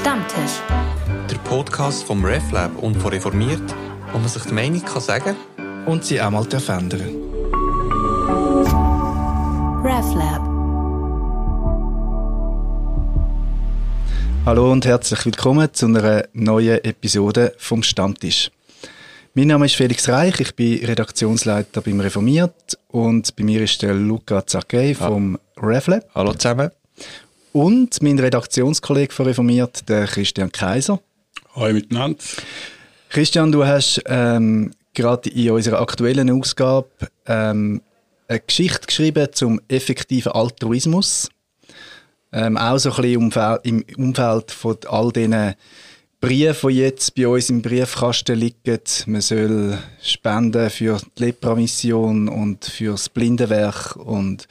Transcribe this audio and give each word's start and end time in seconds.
Stammtisch. 0.00 0.62
Der 1.30 1.36
Podcast 1.44 2.04
vom 2.04 2.24
RefLab 2.24 2.74
und 2.82 2.96
von 2.96 3.12
Reformiert, 3.12 3.60
wo 4.12 4.18
man 4.18 4.28
sich 4.28 4.44
die 4.44 4.54
Meinung 4.54 4.82
kann 4.82 5.02
sagen 5.02 5.36
und 5.84 6.06
sie 6.06 6.18
auch 6.22 6.30
mal 6.30 6.46
ändern 6.50 7.16
RefLab. 9.84 10.40
Hallo 14.46 14.72
und 14.72 14.86
herzlich 14.86 15.26
willkommen 15.26 15.68
zu 15.74 15.84
einer 15.84 16.24
neuen 16.32 16.82
Episode 16.82 17.52
vom 17.58 17.82
Stammtisch. 17.82 18.50
Mein 19.34 19.48
Name 19.48 19.66
ist 19.66 19.76
Felix 19.76 20.08
Reich, 20.08 20.40
ich 20.40 20.56
bin 20.56 20.82
Redaktionsleiter 20.82 21.82
beim 21.82 22.00
Reformiert 22.00 22.78
und 22.88 23.36
bei 23.36 23.44
mir 23.44 23.60
ist 23.60 23.82
der 23.82 23.92
Luca 23.92 24.46
Zacchei 24.46 24.94
vom 24.94 25.38
RefLab. 25.60 26.08
Hallo 26.14 26.32
zusammen. 26.32 26.70
Und 27.52 28.00
mein 28.00 28.18
Redaktionskollege 28.18 29.12
von 29.12 29.26
Reformiert, 29.26 29.88
der 29.88 30.06
Christian 30.06 30.52
Kaiser. 30.52 31.00
Hallo 31.56 31.74
miteinander. 31.74 32.16
Christian, 33.08 33.50
du 33.50 33.66
hast 33.66 34.00
ähm, 34.06 34.70
gerade 34.94 35.30
in 35.30 35.50
unserer 35.50 35.80
aktuellen 35.80 36.30
Ausgabe 36.30 36.88
ähm, 37.26 37.82
eine 38.28 38.40
Geschichte 38.40 38.86
geschrieben 38.86 39.26
zum 39.32 39.60
effektiven 39.66 40.30
Altruismus. 40.30 41.28
Ähm, 42.32 42.56
auch 42.56 42.78
so 42.78 42.92
ein 42.92 43.02
bisschen 43.02 43.58
im 43.64 43.84
Umfeld 43.96 44.52
von 44.52 44.76
all 44.88 45.10
diesen 45.10 45.54
Briefen, 46.20 46.70
die 46.70 46.76
jetzt 46.76 47.16
bei 47.16 47.26
uns 47.26 47.50
im 47.50 47.62
Briefkasten 47.62 48.38
liegen. 48.38 48.78
Man 49.06 49.22
soll 49.22 49.76
spenden 50.00 50.70
für 50.70 51.00
die 51.16 51.24
Lepra-Mission 51.24 52.28
und 52.28 52.64
für 52.64 52.92
das 52.92 53.08
Blindenwerk 53.08 53.96
und 53.96 54.46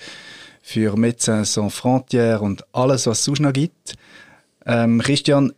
für 0.70 0.96
Médecins 0.96 1.46
Sans 1.46 1.74
Frontières 1.74 2.42
und 2.42 2.64
alles, 2.74 3.08
was 3.08 3.20
es 3.20 3.26
sonst 3.26 3.40
noch 3.40 3.54
gibt. 3.54 3.96
Ähm, 4.68 5.02
Christian, 5.02 5.52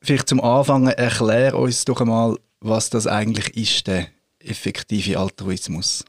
vielleicht 0.00 0.28
zum 0.28 0.40
Anfang 0.40 0.86
erklär 0.86 1.58
uns 1.58 1.84
doch 1.84 2.00
einmal, 2.00 2.36
was 2.60 2.88
das 2.88 3.08
eigentlich 3.08 3.56
ist, 3.56 3.88
der 3.88 4.06
effektive 4.38 5.18
Altruismus. 5.18 6.04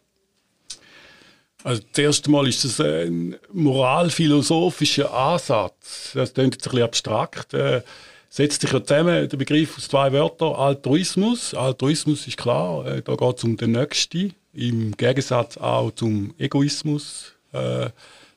Also 1.63 1.81
das 1.93 1.97
erste 1.97 2.29
Mal 2.29 2.47
ist 2.47 2.63
es 2.63 2.79
ein 2.79 3.37
moralphilosophischer 3.51 5.11
Ansatz. 5.11 6.11
Das 6.13 6.35
klingt 6.35 6.53
jetzt 6.53 6.67
ein 6.67 6.71
bisschen 6.71 6.83
abstrakt. 6.83 7.55
Äh, 7.55 7.81
setzt 8.29 8.61
sich 8.61 8.71
ja 8.71 8.83
zusammen 8.83 9.27
der 9.29 9.37
Begriff 9.37 9.77
aus 9.77 9.87
zwei 9.87 10.11
Wörtern 10.11 10.53
Altruismus. 10.53 11.55
Altruismus 11.55 12.27
ist 12.27 12.37
klar, 12.37 12.85
äh, 12.85 13.01
da 13.01 13.15
geht 13.15 13.37
es 13.37 13.43
um 13.45 13.57
den 13.57 13.71
Nächsten, 13.71 14.35
im 14.53 14.95
Gegensatz 14.95 15.57
auch 15.57 15.89
zum 15.89 16.35
Egoismus. 16.37 17.33
Äh, 17.51 17.89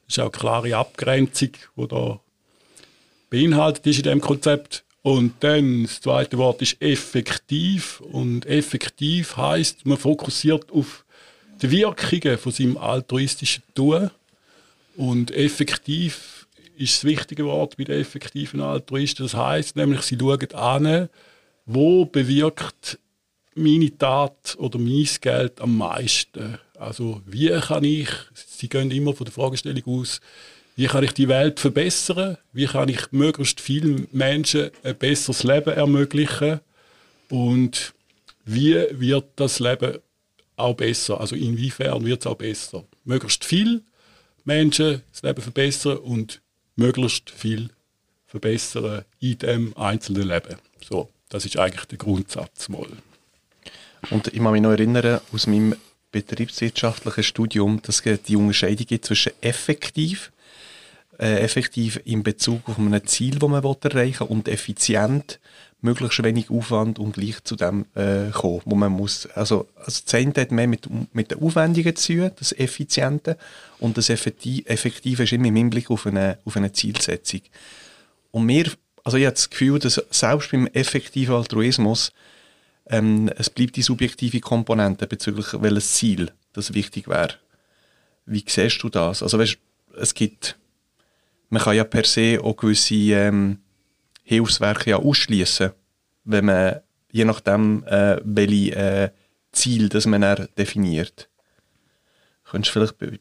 ist 0.09 0.19
auch 0.19 0.25
eine 0.25 0.31
klare 0.31 0.77
Abgrenzung, 0.77 1.51
die 1.77 1.89
da 1.89 2.21
beinhaltet 3.31 3.87
ist 3.87 3.99
in 3.99 4.05
dem 4.05 4.21
Konzept. 4.21 4.85
Und 5.03 5.35
dann 5.41 5.85
das 5.85 6.01
zweite 6.01 6.37
Wort 6.39 6.63
ist 6.63 6.81
effektiv. 6.83 8.01
Und 8.01 8.47
effektiv 8.47 9.37
heißt, 9.37 9.87
man 9.87 9.99
fokussiert 9.99 10.71
auf 10.73 11.05
die 11.63 11.71
Wirkungen 11.71 12.39
von 12.39 12.53
seinem 12.53 12.77
altruistischen 12.77 13.63
Tun. 13.75 14.11
Und 14.97 15.31
effektiv 15.31 16.47
ist 16.77 16.97
das 16.97 17.05
wichtige 17.05 17.45
Wort 17.45 17.77
bei 17.77 17.85
den 17.85 18.01
effektiven 18.01 18.61
Altruisten. 18.61 19.25
Das 19.25 19.35
heißt 19.35 19.77
nämlich, 19.77 20.03
sie 20.03 20.19
schauen 20.19 20.55
an, 20.55 21.09
wo 21.67 22.05
bewirkt 22.05 22.99
meine 23.55 23.97
Tat 23.97 24.57
oder 24.59 24.79
mein 24.79 25.09
Geld 25.21 25.61
am 25.61 25.79
meisten. 25.79 26.59
Also 26.79 27.23
wie 27.27 27.51
kann 27.61 27.85
ich, 27.85 28.09
Sie 28.35 28.69
gehen 28.69 28.91
immer 28.91 29.15
von 29.15 29.25
der 29.25 29.33
Fragestellung 29.33 30.01
aus, 30.01 30.21
wie 30.77 30.87
kann 30.87 31.05
ich 31.05 31.13
die 31.13 31.29
Welt 31.29 31.59
verbessern? 31.59 32.37
Wie 32.53 32.67
kann 32.67 32.91
ich 32.91 33.11
möglichst 33.11 33.61
vielen 33.61 34.09
Menschen 34.13 34.71
ein 34.83 34.97
besseres 34.97 35.43
Leben 35.43 35.73
ermöglichen? 35.73 36.61
Und 37.31 37.95
wie 38.45 38.75
wird 38.91 39.25
das 39.37 39.59
Leben 39.59 39.99
auch 40.57 40.75
besser? 40.75 41.19
Also 41.19 41.35
inwiefern 41.35 42.05
wird 42.05 42.21
es 42.21 42.27
auch 42.27 42.37
besser? 42.37 42.85
Möglichst 43.05 43.45
viele 43.45 43.81
Menschen 44.45 45.03
das 45.11 45.23
Leben 45.23 45.41
verbessern 45.41 45.97
und 45.97 46.43
möglichst 46.77 47.31
viel 47.31 47.71
verbessern 48.27 49.05
in 49.19 49.39
dem 49.39 49.77
einzelnen 49.79 50.29
Leben. 50.29 50.57
So, 50.87 51.09
das 51.31 51.47
ist 51.47 51.59
eigentlich 51.59 51.87
der 51.87 51.99
Grundsatz 51.99 52.69
mal. 52.69 52.89
Und 54.11 54.29
ich 54.29 54.35
kann 54.35 54.53
mich 54.53 54.63
noch 54.63 54.71
erinnern, 54.71 55.21
aus 55.33 55.47
meinem 55.47 55.75
betriebswirtschaftlichen 56.13 57.25
Studium, 57.25 57.81
dass 57.83 58.01
es 58.05 58.23
die 58.23 58.37
Unterscheidung 58.37 58.87
gibt 58.87 59.05
zwischen 59.05 59.33
effektiv, 59.41 60.33
äh, 61.19 61.41
effektiv 61.41 62.01
in 62.05 62.23
Bezug 62.23 62.69
auf 62.69 62.79
ein 62.79 63.07
Ziel, 63.07 63.39
das 63.39 63.49
man 63.49 63.63
erreichen 63.63 64.21
will, 64.21 64.27
und 64.29 64.49
effizient, 64.49 65.39
möglichst 65.81 66.23
wenig 66.23 66.51
Aufwand 66.51 66.99
und 66.99 67.13
gleich 67.13 67.43
zu 67.45 67.55
dem 67.57 67.87
äh, 67.95 68.31
kommen, 68.31 68.63
wo 68.65 68.75
man 68.75 68.93
muss. 68.93 69.27
Also, 69.35 69.69
also 69.77 70.03
das 70.05 70.15
eine 70.15 70.33
hat 70.37 70.51
mehr 70.51 70.67
mit, 70.67 70.89
mit 71.15 71.31
den 71.31 71.43
Aufwendungen 71.43 71.97
zu 71.97 72.15
tun, 72.15 72.31
das 72.39 72.53
Effiziente, 72.53 73.37
und 73.79 73.99
das 73.99 74.09
Effektive 74.09 75.23
ist 75.23 75.33
immer 75.33 75.47
im 75.47 75.57
Hinblick 75.57 75.91
auf 75.91 76.07
eine, 76.07 76.39
auf 76.45 76.57
eine 76.57 76.73
Zielsetzung. 76.73 77.43
Und 78.31 78.47
mir, 78.47 78.71
also 79.05 79.17
ich 79.17 79.25
habe 79.25 79.35
das 79.35 79.51
Gefühl, 79.51 79.79
dass 79.79 80.03
selbst 80.11 80.51
beim 80.51 80.67
effektiven 80.69 81.35
Altruismus 81.35 82.13
ähm, 82.89 83.31
es 83.37 83.51
bleibt 83.51 83.77
die 83.77 83.83
subjektive 83.83 84.41
Komponente 84.41 85.07
bezüglich 85.07 85.47
welches 85.61 85.95
Ziel 85.95 86.33
das 86.53 86.75
wichtig 86.75 87.09
wäre. 87.09 87.35
Wie 88.25 88.45
siehst 88.47 88.83
du 88.83 88.89
das? 88.89 89.23
Also 89.23 89.39
weißt, 89.39 89.59
es 89.99 90.15
gibt, 90.15 90.57
man 91.49 91.63
kann 91.63 91.77
ja 91.77 91.85
per 91.85 92.05
se 92.05 92.39
auch 92.43 92.57
gewisse 92.57 92.95
ähm, 92.95 93.59
Hilfswerke 94.23 94.91
ja 94.91 94.97
ausschließen, 94.97 95.71
wenn 96.25 96.45
man 96.45 96.81
je 97.11 97.25
nachdem 97.25 97.85
äh, 97.85 98.19
welche 98.25 98.77
äh, 98.77 99.11
Ziel 99.53 99.89
das 99.89 100.07
man 100.07 100.49
definiert. 100.59 101.29
Könntest 102.45 102.75
du 102.77 102.81
vielleicht 102.81 103.21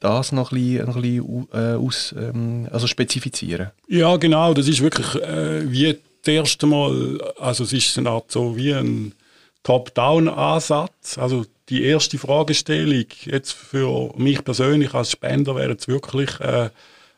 das 0.00 0.32
noch 0.32 0.52
ein 0.52 0.58
bisschen, 0.58 0.86
noch 0.86 0.96
ein 0.96 1.02
bisschen 1.02 1.48
äh, 1.52 1.74
aus, 1.74 2.14
ähm, 2.16 2.68
also 2.70 2.86
spezifizieren? 2.86 3.70
Ja, 3.88 4.16
genau. 4.16 4.54
Das 4.54 4.68
ist 4.68 4.80
wirklich 4.80 5.14
äh, 5.22 5.70
wie 5.70 5.98
das 6.22 6.34
erste 6.34 6.66
Mal, 6.66 7.20
also 7.38 7.64
es 7.64 7.72
ist 7.72 7.98
eine 7.98 8.10
Art 8.10 8.30
so 8.30 8.56
wie 8.56 8.72
ein 8.72 9.14
Top-Down-Ansatz. 9.62 11.18
Also 11.18 11.44
die 11.68 11.84
erste 11.84 12.18
Fragestellung 12.18 13.06
jetzt 13.24 13.52
für 13.52 14.12
mich 14.16 14.44
persönlich 14.44 14.94
als 14.94 15.12
Spender 15.12 15.56
wäre 15.56 15.72
jetzt 15.72 15.88
wirklich, 15.88 16.38
äh, 16.40 16.70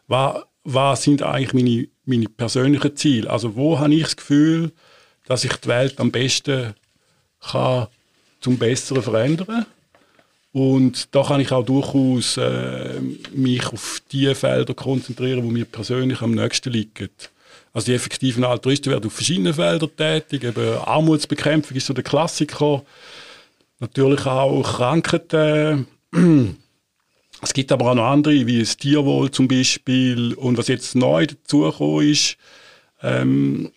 was, 0.06 0.42
was 0.64 1.02
sind 1.02 1.22
eigentlich 1.22 1.52
meine, 1.52 1.88
meine 2.04 2.28
persönlichen 2.28 2.96
Ziele? 2.96 3.30
Also 3.30 3.56
wo 3.56 3.78
habe 3.78 3.94
ich 3.94 4.02
das 4.04 4.16
Gefühl, 4.16 4.72
dass 5.26 5.44
ich 5.44 5.54
die 5.56 5.68
Welt 5.68 6.00
am 6.00 6.10
besten 6.10 6.74
kann 7.40 7.88
zum 8.40 8.58
Besseren 8.58 9.02
verändern 9.02 9.66
und 10.52 11.14
da 11.14 11.24
kann 11.24 11.40
ich 11.40 11.50
auch 11.50 11.64
durchaus 11.64 12.36
äh, 12.36 13.00
mich 13.32 13.66
auf 13.66 14.00
die 14.12 14.32
Felder 14.34 14.72
konzentrieren, 14.72 15.42
wo 15.42 15.48
mir 15.48 15.64
persönlich 15.64 16.20
am 16.20 16.30
nächsten 16.30 16.72
liegen. 16.72 17.10
Also 17.74 17.86
die 17.86 17.94
effektiven 17.94 18.44
Altruisten 18.44 18.90
werden 18.90 19.06
auf 19.06 19.12
verschiedenen 19.12 19.52
Feldern 19.52 19.90
tätig. 19.96 20.44
Eben 20.44 20.78
Armutsbekämpfung 20.78 21.76
ist 21.76 21.86
so 21.86 21.92
der 21.92 22.04
Klassiker. 22.04 22.84
Natürlich 23.80 24.24
auch 24.24 24.62
Krankheiten. 24.62 25.86
Es 27.42 27.52
gibt 27.52 27.72
aber 27.72 27.90
auch 27.90 27.94
noch 27.94 28.06
andere, 28.06 28.46
wie 28.46 28.60
das 28.60 28.76
Tierwohl 28.76 29.30
zum 29.30 29.48
Beispiel. 29.48 30.34
Und 30.34 30.56
was 30.56 30.68
jetzt 30.68 30.94
neu 30.94 31.26
dazugekommen 31.26 32.08
ist, 32.08 32.36
ähm, 33.02 33.72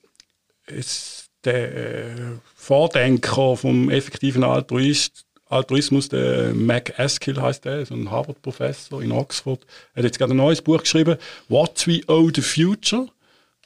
ist 0.68 1.26
der 1.44 1.76
äh, 1.76 2.16
Vordenker 2.56 3.58
vom 3.58 3.90
effektiven 3.90 4.44
Altruist, 4.44 5.26
Altruismus, 5.50 6.10
der 6.10 6.54
Mac 6.54 7.00
Askill 7.00 7.42
heißt 7.42 7.66
der, 7.66 7.86
so 7.86 7.96
ein 7.96 8.12
Harvard-Professor 8.12 9.02
in 9.02 9.12
Oxford. 9.14 9.66
Er 9.94 10.00
hat 10.00 10.06
jetzt 10.06 10.20
gerade 10.20 10.34
ein 10.34 10.38
neues 10.38 10.62
Buch 10.62 10.82
geschrieben, 10.82 11.18
What 11.48 11.88
We 11.88 12.02
Owe 12.08 12.32
the 12.36 12.42
Future. 12.42 13.08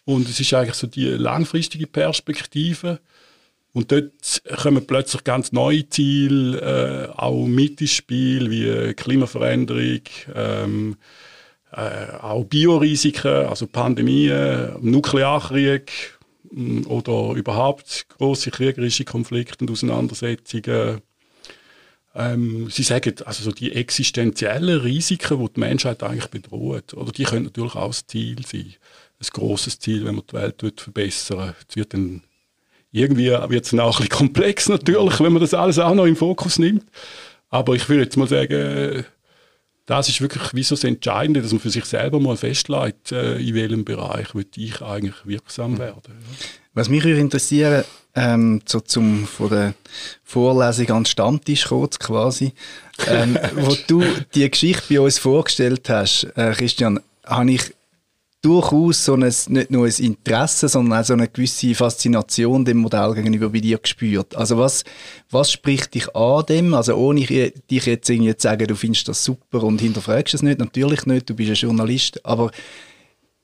Und 0.05 0.27
es 0.27 0.39
ist 0.39 0.53
eigentlich 0.53 0.75
so 0.75 0.87
die 0.87 1.05
langfristige 1.05 1.87
Perspektive. 1.87 2.99
Und 3.73 3.91
dort 3.91 4.41
kommen 4.61 4.85
plötzlich 4.85 5.23
ganz 5.23 5.51
neue 5.51 5.87
Ziele, 5.87 6.59
äh, 6.59 7.17
auch 7.17 7.45
mit 7.45 7.79
ins 7.79 7.91
Spiel, 7.91 8.51
wie 8.51 8.93
Klimaveränderung, 8.93 10.01
ähm, 10.35 10.97
äh, 11.71 12.17
auch 12.19 12.43
Biorisiken, 12.43 13.45
also 13.45 13.67
Pandemien, 13.67 14.75
Nuklearkrieg 14.81 16.19
mm, 16.51 16.85
oder 16.87 17.33
überhaupt 17.37 18.07
große 18.17 18.51
kriegerische 18.51 19.05
Konflikte 19.05 19.63
und 19.63 19.71
Auseinandersetzungen. 19.71 20.99
Ähm, 22.13 22.69
sie 22.69 22.83
sagen, 22.83 23.15
also 23.23 23.41
so 23.41 23.51
die 23.53 23.71
existenziellen 23.71 24.81
Risiken, 24.81 25.39
die 25.39 25.53
die 25.53 25.59
Menschheit 25.61 26.03
eigentlich 26.03 26.27
bedroht, 26.27 26.93
oder 26.93 27.13
die 27.13 27.23
können 27.23 27.45
natürlich 27.45 27.75
auch 27.75 27.87
das 27.87 28.05
Ziel 28.05 28.45
sein 28.45 28.75
ein 29.21 29.33
großes 29.33 29.79
Ziel, 29.79 30.05
wenn 30.05 30.15
man 30.15 30.23
die 30.29 30.33
Welt 30.33 30.81
verbessern 30.81 31.53
Es 31.67 31.75
wird 31.75 31.93
dann 31.93 32.23
irgendwie 32.91 33.29
wird 33.29 33.65
es 33.65 33.73
auch 33.73 33.99
ein 33.99 34.05
bisschen 34.05 34.09
komplex 34.09 34.69
natürlich, 34.69 35.19
wenn 35.19 35.31
man 35.31 35.41
das 35.41 35.53
alles 35.53 35.79
auch 35.79 35.95
noch 35.95 36.05
im 36.05 36.15
Fokus 36.15 36.59
nimmt. 36.59 36.85
Aber 37.49 37.75
ich 37.75 37.87
würde 37.87 38.03
jetzt 38.03 38.17
mal 38.17 38.27
sagen, 38.27 39.05
das 39.85 40.09
ist 40.09 40.21
wirklich 40.21 40.53
wie 40.53 40.63
so 40.63 40.75
das 40.75 40.83
Entscheidende, 40.83 41.41
dass 41.41 41.51
man 41.51 41.59
für 41.59 41.69
sich 41.69 41.85
selber 41.85 42.19
mal 42.19 42.37
festlegt, 42.37 43.11
äh, 43.11 43.37
in 43.37 43.55
welchem 43.55 43.83
Bereich 43.83 44.33
will 44.33 44.45
ich 44.55 44.81
eigentlich 44.81 45.15
wirksam 45.25 45.79
werden. 45.79 46.01
Was 46.73 46.87
mich 46.87 47.03
würde 47.03 47.19
interessieren, 47.19 47.83
ähm, 48.15 48.61
so 48.65 48.79
zum 48.79 49.25
von 49.27 49.49
der 49.49 49.73
Vorlesung 50.23 50.89
an 50.91 51.03
den 51.03 51.05
Stammtisch 51.05 51.65
kurz 51.65 51.99
quasi, 51.99 52.53
ähm, 53.07 53.37
wo 53.55 53.75
du 53.87 54.03
die 54.33 54.49
Geschichte 54.49 54.93
bei 54.93 55.01
uns 55.01 55.17
vorgestellt 55.17 55.89
hast, 55.89 56.23
äh, 56.35 56.53
Christian, 56.53 57.01
habe 57.25 57.51
ich 57.51 57.73
durchaus 58.41 59.05
so 59.05 59.13
ein, 59.13 59.19
nicht 59.19 59.69
nur 59.69 59.85
ein 59.85 59.93
Interesse, 59.99 60.67
sondern 60.67 60.99
auch 60.99 61.05
so 61.05 61.13
eine 61.13 61.27
gewisse 61.27 61.75
Faszination 61.75 62.65
dem 62.65 62.77
Modell 62.77 63.13
gegenüber 63.13 63.49
bei 63.49 63.59
dir 63.59 63.77
gespürt. 63.77 64.35
Also 64.35 64.57
was, 64.57 64.83
was 65.29 65.51
spricht 65.51 65.93
dich 65.93 66.15
an 66.15 66.45
dem? 66.47 66.73
Also 66.73 66.95
ohne 66.95 67.21
dich 67.21 67.85
jetzt 67.85 68.09
irgendwie 68.09 68.35
zu 68.35 68.47
sagen, 68.47 68.65
du 68.65 68.75
findest 68.75 69.07
das 69.07 69.23
super 69.23 69.63
und 69.63 69.79
hinterfragst 69.79 70.33
es 70.33 70.41
nicht, 70.41 70.59
natürlich 70.59 71.05
nicht, 71.05 71.29
du 71.29 71.35
bist 71.35 71.51
ein 71.51 71.55
Journalist, 71.55 72.25
aber 72.25 72.51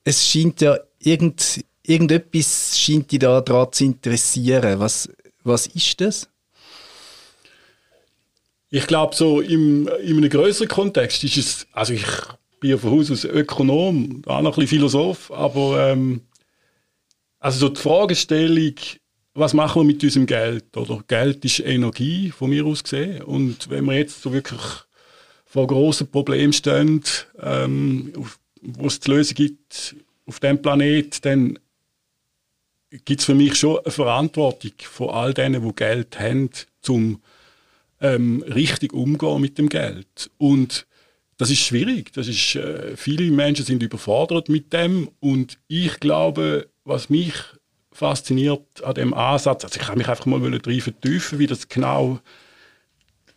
es 0.04 0.28
scheint 0.28 0.62
ja 0.62 0.78
irgend, 1.00 1.64
irgendetwas 1.84 2.80
scheint 2.80 3.12
dich 3.12 3.20
da 3.20 3.40
daran 3.42 3.72
zu 3.72 3.84
interessieren. 3.84 4.80
Was, 4.80 5.10
was 5.44 5.68
ist 5.68 6.02
das? 6.02 6.28
Ich 8.70 8.88
glaube, 8.88 9.16
so 9.16 9.42
im, 9.42 9.88
in 10.02 10.18
einem 10.18 10.30
größeren 10.30 10.68
Kontext 10.68 11.24
ist 11.24 11.38
es, 11.38 11.68
also 11.72 11.94
ich 11.94 12.04
bin 12.60 12.78
von 12.78 12.92
Haus 12.92 13.12
aus 13.12 13.24
Ökonom, 13.24 14.22
auch 14.26 14.42
noch 14.42 14.58
ein 14.58 14.62
bisschen 14.62 14.80
Philosoph, 14.80 15.32
aber 15.32 15.92
ähm, 15.92 16.22
also 17.40 17.60
so 17.60 17.70
die 17.70 17.80
Fragestellung, 17.80 18.76
was 19.34 19.54
machen 19.54 19.82
wir 19.82 19.86
mit 19.86 20.04
unserem 20.04 20.26
Geld? 20.26 20.76
Oder 20.76 21.04
Geld 21.08 21.46
ist 21.46 21.60
Energie, 21.60 22.32
von 22.32 22.50
mir 22.50 22.66
aus 22.66 22.84
gesehen. 22.84 23.22
Und 23.22 23.70
wenn 23.70 23.86
wir 23.86 23.94
jetzt 23.94 24.22
so 24.22 24.34
wirklich 24.34 24.62
vor 25.46 25.68
großen 25.68 26.10
Problemen 26.10 26.54
stehen, 26.54 27.04
ähm, 27.40 28.12
wo 28.62 28.88
es 28.88 29.00
die 29.00 29.12
Lösung 29.12 29.36
gibt 29.36 29.96
auf 30.26 30.40
dem 30.40 30.62
Planet, 30.62 31.24
dann 31.24 31.60
gibt 33.06 33.20
es 33.20 33.26
für 33.26 33.36
mich 33.36 33.56
schon 33.56 33.80
eine 33.80 33.92
Verantwortung 33.92 34.72
von 34.80 35.10
all 35.10 35.34
denen, 35.34 35.62
die 35.62 35.76
Geld 35.76 36.20
haben, 36.20 36.50
zum 36.82 37.22
ähm, 38.02 38.44
richtig 38.44 38.94
umgehen 38.94 39.42
mit 39.42 39.58
dem 39.60 39.70
Geld. 39.70 40.32
Und 40.38 40.87
das 41.38 41.52
ist 41.52 41.60
schwierig. 41.60 42.12
Das 42.14 42.28
ist, 42.28 42.56
äh, 42.56 42.98
viele 42.98 43.30
Menschen 43.32 43.66
sind 43.66 43.84
überfordert 43.84 44.50
mit 44.50 44.74
dem 44.74 45.10
und 45.20 45.58
ich 45.68 46.00
glaube, 46.00 46.68
was 46.84 47.10
mich 47.10 47.34
fasziniert 47.92 48.84
an 48.84 48.96
dem 48.96 49.14
Ansatz, 49.14 49.64
also 49.64 49.80
ich 49.80 49.86
kann 49.88 49.98
mich 49.98 50.08
einfach 50.08 50.26
mal 50.26 50.40
drin 50.60 50.82
vertiefen, 50.82 51.40
wie 51.40 51.48
das 51.48 51.68
genau 51.68 52.20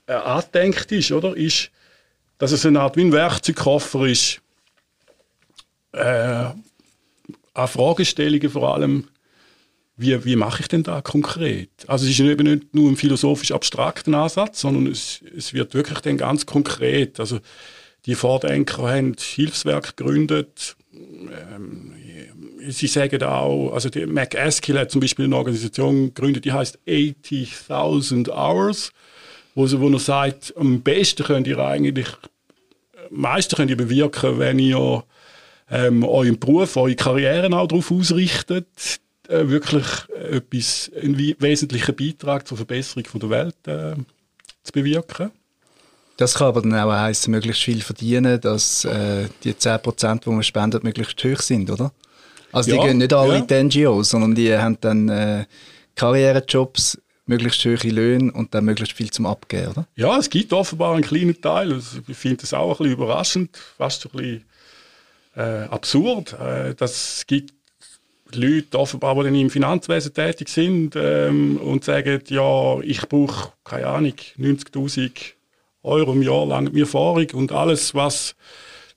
äh, 0.06 0.12
angedenkt 0.12 0.92
ist, 0.92 1.12
oder? 1.12 1.36
Ist, 1.36 1.70
dass 2.38 2.52
es 2.52 2.64
eine 2.66 2.80
Art 2.80 2.96
wie 2.96 3.02
ein 3.02 3.12
Werkzeugkoffer 3.12 4.06
ist, 4.06 4.40
äh, 5.92 6.46
an 7.54 7.68
Fragestellungen 7.68 8.50
vor 8.50 8.74
allem, 8.74 9.08
wie, 9.96 10.24
wie 10.24 10.36
mache 10.36 10.62
ich 10.62 10.68
denn 10.68 10.82
da 10.82 11.02
konkret? 11.02 11.70
Also 11.86 12.06
es 12.06 12.12
ist 12.12 12.20
eben 12.20 12.46
nicht 12.46 12.74
nur 12.74 12.90
ein 12.90 12.96
philosophisch 12.96 13.52
abstrakter 13.52 14.14
Ansatz, 14.14 14.60
sondern 14.60 14.86
es, 14.86 15.20
es 15.36 15.52
wird 15.52 15.74
wirklich 15.74 15.98
dann 16.00 16.16
ganz 16.16 16.46
konkret. 16.46 17.20
Also 17.20 17.40
die 18.06 18.14
Vordenker 18.14 18.88
haben 18.88 19.14
Hilfswerk 19.18 19.96
gegründet. 19.96 20.76
Ähm, 20.92 21.92
sie 22.68 22.86
sagen 22.86 23.22
auch, 23.22 23.72
also 23.72 23.88
die 23.88 24.06
McAskill 24.06 24.78
hat 24.78 24.90
zum 24.90 25.00
Beispiel 25.00 25.26
eine 25.26 25.36
Organisation 25.36 26.06
gegründet, 26.14 26.44
die 26.44 26.52
heißt 26.52 26.78
80.000 26.86 28.30
Hours, 28.30 28.92
wo, 29.54 29.66
sie, 29.66 29.80
wo 29.80 29.88
er 29.88 29.98
sagt, 29.98 30.54
am 30.56 30.82
besten 30.82 31.24
könnt 31.24 31.46
ihr 31.46 31.58
eigentlich, 31.58 32.08
am 33.10 33.20
meisten 33.20 33.56
könnt 33.56 33.70
ihr 33.70 33.76
bewirken, 33.76 34.38
wenn 34.38 34.58
ihr 34.58 35.04
ähm, 35.70 36.04
euren 36.04 36.38
Beruf, 36.38 36.76
eure 36.76 36.94
Karriere 36.94 37.46
auch 37.56 37.68
darauf 37.68 37.90
ausrichtet, 37.90 39.00
äh, 39.28 39.48
wirklich 39.48 39.86
etwas, 40.30 40.90
einen 41.00 41.16
wesentlichen 41.38 41.94
Beitrag 41.94 42.46
zur 42.46 42.56
Verbesserung 42.56 43.04
von 43.04 43.20
der 43.20 43.30
Welt 43.30 43.66
äh, 43.66 43.94
zu 44.62 44.72
bewirken. 44.72 45.30
Das 46.20 46.34
kann 46.34 46.48
aber 46.48 46.60
dann 46.60 46.74
auch 46.74 46.92
heißen, 46.92 47.30
möglichst 47.30 47.62
viel 47.62 47.80
verdienen, 47.80 48.38
dass 48.42 48.84
äh, 48.84 49.28
die 49.42 49.54
10%, 49.54 50.22
die 50.22 50.28
man 50.28 50.42
spendet, 50.42 50.84
möglichst 50.84 51.24
hoch 51.24 51.40
sind, 51.40 51.70
oder? 51.70 51.92
Also 52.52 52.72
ja, 52.72 52.76
die 52.76 52.88
gehen 52.88 52.98
nicht 52.98 53.14
alle 53.14 53.38
ja. 53.38 53.38
in 53.38 53.70
die 53.70 53.84
NGOs, 53.84 54.10
sondern 54.10 54.34
die 54.34 54.54
haben 54.54 54.76
dann 54.82 55.08
äh, 55.08 55.46
Karrierejobs, 55.94 57.00
möglichst 57.24 57.64
hohe 57.64 57.76
Löhne 57.90 58.32
und 58.32 58.54
dann 58.54 58.66
möglichst 58.66 58.94
viel 58.98 59.10
zum 59.10 59.24
Abgeben, 59.24 59.68
oder? 59.68 59.86
Ja, 59.96 60.18
es 60.18 60.28
gibt 60.28 60.52
offenbar 60.52 60.92
einen 60.92 61.04
kleinen 61.04 61.40
Teil. 61.40 61.72
Also 61.72 62.00
ich 62.06 62.16
finde 62.18 62.42
das 62.42 62.52
auch 62.52 62.72
ein 62.72 62.76
bisschen 62.76 62.92
überraschend, 62.92 63.56
fast 63.78 64.04
ein 64.04 64.10
bisschen 64.10 64.44
äh, 65.36 65.64
absurd. 65.70 66.34
Äh, 66.38 66.74
das 66.74 67.24
gibt 67.26 67.54
Leute 68.34 68.78
offenbar, 68.78 69.14
die 69.14 69.22
dann 69.22 69.34
im 69.36 69.48
Finanzwesen 69.48 70.12
tätig 70.12 70.50
sind 70.50 70.96
ähm, 70.96 71.56
und 71.56 71.82
sagen, 71.82 72.20
ja, 72.28 72.78
ich 72.80 73.08
brauche, 73.08 73.54
keine 73.64 73.86
Ahnung, 73.86 74.16
90'000 74.38 75.39
Euro 75.82 76.12
im 76.12 76.22
Jahr 76.22 76.46
lang 76.46 76.72
mir 76.72 76.86
fahrig 76.86 77.34
und 77.34 77.50
alles, 77.52 77.94
was 77.94 78.36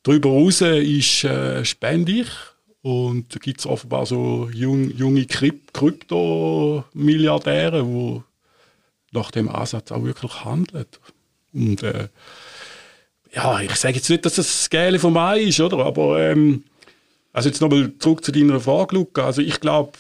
darüber 0.04 0.30
raus 0.30 0.62
ist, 0.62 1.24
äh, 1.24 1.66
spende 1.66 2.12
ich. 2.12 2.28
Und 2.82 3.34
da 3.34 3.40
gibt 3.40 3.62
es 3.62 3.66
offenbar 3.66 4.06
so 4.06 4.50
jung, 4.54 4.92
junge 4.92 5.26
Krypto-Milliardäre, 5.26 7.84
die 7.84 8.22
nach 9.14 9.32
dem 9.32 9.48
Ansatz 9.48 9.94
auch 9.94 10.04
wirklich 10.04 10.44
handeln. 10.44 10.88
Und 11.54 11.82
äh, 11.84 12.10
ja, 13.34 13.62
ich 13.62 13.74
sage 13.76 13.96
jetzt 13.96 14.10
nicht, 14.10 14.26
dass 14.26 14.36
das 14.36 14.48
das 14.48 14.70
Geile 14.70 15.00
von 15.00 15.14
Mai 15.14 15.44
ist, 15.44 15.62
oder? 15.62 15.86
Aber 15.86 16.20
ähm, 16.20 16.66
also 17.32 17.48
jetzt 17.50 17.62
nochmal 17.62 17.94
zurück 18.00 18.26
zu 18.26 18.32
deiner 18.32 18.60
Frage, 18.60 18.96
Luca. 18.96 19.26
Also 19.26 19.42
ich 19.42 19.60
glaube, 19.60 19.92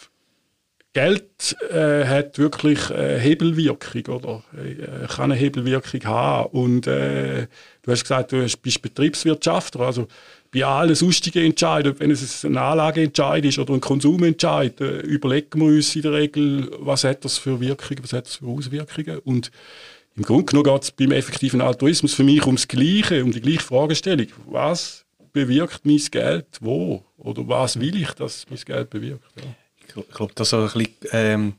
Geld 0.93 1.55
äh, 1.71 2.05
hat 2.05 2.37
wirklich 2.37 2.89
äh, 2.91 3.19
Hebelwirkung 3.19 4.15
oder 4.15 4.43
äh, 4.55 5.07
kann 5.07 5.31
eine 5.31 5.35
Hebelwirkung 5.35 6.03
haben. 6.05 6.49
Und 6.51 6.87
äh, 6.87 7.47
du 7.81 7.91
hast 7.91 8.03
gesagt, 8.03 8.31
du 8.31 8.45
bist 8.61 8.81
Betriebswirtschaftler. 8.81 9.87
Also 9.87 10.07
bei 10.53 10.63
allen 10.63 10.93
sonstigen 10.93 11.45
Entscheidungen, 11.45 11.99
wenn 11.99 12.11
es 12.11 12.43
ein 12.43 12.57
Anlageentscheid 12.57 13.43
ist 13.43 13.57
oder 13.57 13.73
ein 13.73 13.81
Konsumentscheid, 13.81 14.79
äh, 14.81 14.99
überlegen 14.99 15.61
wir 15.61 15.67
uns 15.67 15.95
in 15.95 16.03
der 16.03 16.13
Regel, 16.13 16.69
was 16.79 17.03
hat 17.03 17.25
das 17.25 17.39
für 17.39 17.59
Wirkungen, 17.59 18.03
was 18.03 18.13
hat 18.13 18.27
das 18.27 18.35
für 18.35 18.45
Auswirkungen. 18.45 19.17
Und 19.19 19.49
im 20.15 20.21
Grunde 20.21 20.45
genommen 20.45 20.71
geht 20.71 20.83
es 20.83 20.91
beim 20.91 21.11
effektiven 21.11 21.61
Altruismus 21.61 22.13
für 22.13 22.23
mich 22.23 22.45
ums 22.45 22.67
Gleiche, 22.67 23.23
um 23.23 23.31
die 23.31 23.41
gleiche 23.41 23.61
Fragestellung. 23.61 24.27
Was 24.45 25.05
bewirkt 25.31 25.85
mein 25.85 25.97
Geld 26.11 26.45
wo? 26.61 27.03
Oder 27.17 27.47
was 27.47 27.79
will 27.79 27.99
ich, 27.99 28.11
dass 28.11 28.45
mein 28.47 28.59
Geld 28.59 28.91
bewirkt? 28.91 29.23
Ja. 29.37 29.55
Ich 29.95 30.15
glaube, 30.15 30.33
das 30.35 30.49
so 30.49 30.57
ein 30.57 30.63
bisschen, 30.63 30.87
ähm, 31.11 31.53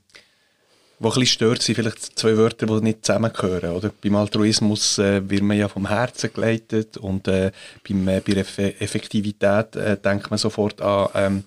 wo 0.99 1.09
ein 1.09 1.15
bisschen 1.15 1.27
stört, 1.27 1.63
sind 1.63 1.75
vielleicht 1.75 2.19
zwei 2.19 2.37
Wörter, 2.37 2.67
die 2.67 2.81
nicht 2.81 3.05
zusammengehören. 3.05 3.71
Oder? 3.73 3.91
Beim 4.03 4.17
Altruismus 4.17 4.99
äh, 4.99 5.29
wird 5.29 5.43
man 5.43 5.57
ja 5.59 5.69
vom 5.69 5.89
Herzen 5.89 6.33
geleitet 6.33 6.97
und 6.97 7.29
äh, 7.29 7.53
beim, 7.87 8.09
äh, 8.09 8.21
bei 8.21 8.35
der 8.35 8.83
Effektivität 8.83 9.77
äh, 9.77 9.97
denkt 9.97 10.31
man 10.31 10.39
sofort 10.39 10.81
an 10.81 11.09
ähm, 11.15 11.45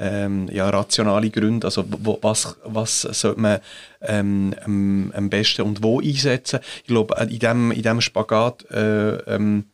ähm, 0.00 0.48
ja, 0.50 0.68
rationale 0.70 1.30
Gründe. 1.30 1.66
Also 1.66 1.84
wo, 1.86 2.18
was, 2.22 2.56
was 2.64 3.02
sollte 3.02 3.40
man 3.40 3.60
ähm, 4.00 4.54
am, 4.64 5.12
am 5.14 5.30
besten 5.30 5.62
und 5.62 5.82
wo 5.82 6.00
einsetzen? 6.00 6.60
Ich 6.78 6.88
glaube, 6.88 7.14
in 7.20 7.28
diesem 7.38 7.70
in 7.70 7.82
dem 7.82 8.00
Spagat 8.00 8.68
äh, 8.70 9.16
ähm, 9.34 9.66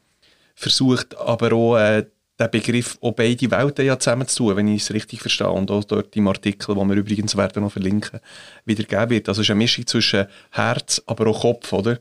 versucht 0.55 1.17
aber 1.17 1.53
auch 1.53 1.77
äh, 1.77 2.07
den 2.39 2.51
Begriff 2.51 2.99
auch 3.01 3.13
beide 3.13 3.51
Welten 3.51 3.87
ja 3.87 3.99
zusammen 3.99 4.29
zu 4.29 4.45
tun, 4.45 4.57
wenn 4.57 4.69
ich 4.69 4.83
es 4.83 4.93
richtig 4.93 5.21
verstehe. 5.21 5.49
Und 5.49 5.71
auch 5.71 5.85
dort 5.85 6.15
im 6.17 6.29
Artikel, 6.29 6.75
den 6.75 6.89
wir 6.89 6.97
übrigens 6.97 7.37
werden 7.37 7.63
noch 7.63 7.73
verlinken, 7.73 8.21
wiedergeben 8.67 9.11
wird. 9.11 9.29
Also 9.29 9.41
es 9.41 9.47
ist 9.47 9.51
eine 9.51 9.59
Mischung 9.59 9.87
zwischen 9.87 10.27
Herz, 10.51 11.03
aber 11.07 11.29
auch 11.29 11.41
Kopf, 11.41 11.73
oder? 11.73 11.99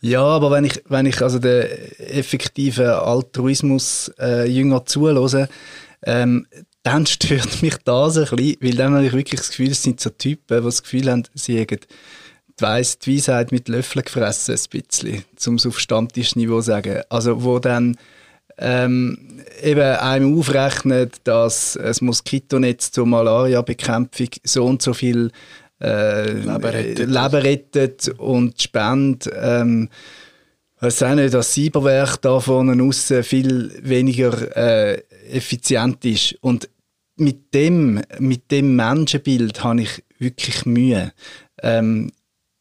Ja, 0.00 0.22
aber 0.22 0.50
wenn 0.50 0.64
ich, 0.64 0.82
wenn 0.88 1.06
ich 1.06 1.22
also 1.22 1.38
den 1.38 1.68
effektiven 1.98 2.86
Altruismus 2.86 4.10
äh, 4.18 4.48
jünger 4.48 4.84
zuhöre, 4.84 5.48
ähm, 6.02 6.46
dann 6.82 7.06
stört 7.06 7.62
mich 7.62 7.76
das 7.84 8.16
ein 8.16 8.36
bisschen, 8.36 8.56
weil 8.60 8.74
dann 8.74 8.94
habe 8.94 9.06
ich 9.06 9.12
wirklich 9.12 9.40
das 9.40 9.50
Gefühl, 9.50 9.70
es 9.70 9.82
sind 9.82 10.00
so 10.00 10.10
Typen, 10.10 10.58
die 10.58 10.64
das 10.64 10.82
Gefühl 10.82 11.10
haben, 11.10 11.22
sie 11.34 11.58
hätten 11.58 11.80
die, 12.58 12.62
Weiss, 12.62 12.98
die 12.98 13.16
Weisheit 13.16 13.52
mit 13.52 13.68
Löffeln 13.68 14.04
gefressen, 14.04 14.56
ein 14.56 14.80
bisschen, 14.80 15.24
um 15.46 15.54
es 15.56 15.66
auf 15.66 15.78
Stammtischniveau 15.78 16.60
zu 16.60 16.66
sagen. 16.66 17.02
Also 17.08 17.44
wo 17.44 17.58
dann 17.58 17.96
ähm, 18.58 19.42
eben 19.62 19.80
einem 19.80 20.38
aufrechnet, 20.38 21.16
dass 21.24 21.78
das 21.80 22.00
Moskitonetz 22.00 22.90
zur 22.90 23.06
Malaria-Bekämpfung 23.06 24.28
so 24.44 24.64
und 24.64 24.82
so 24.82 24.94
viel 24.94 25.30
äh, 25.80 26.32
Leben, 26.32 26.64
rettet. 26.64 26.98
Leben 26.98 27.34
rettet 27.34 28.08
und 28.18 28.60
spendet. 28.60 29.30
Ähm, 29.38 29.88
es 30.80 31.02
auch 31.02 31.14
nicht, 31.14 31.32
dass 31.34 31.54
Cyberwerk 31.54 32.20
da 32.22 32.38
vorne 32.38 32.82
aussen 32.82 33.22
viel 33.22 33.72
weniger 33.82 34.56
äh, 34.56 35.02
effizient 35.30 36.04
ist. 36.04 36.36
Und 36.40 36.68
mit 37.16 37.54
dem, 37.54 38.02
mit 38.18 38.50
dem 38.50 38.76
Menschenbild 38.76 39.64
habe 39.64 39.82
ich 39.82 40.04
wirklich 40.18 40.66
Mühe. 40.66 41.12
Ähm, 41.62 42.12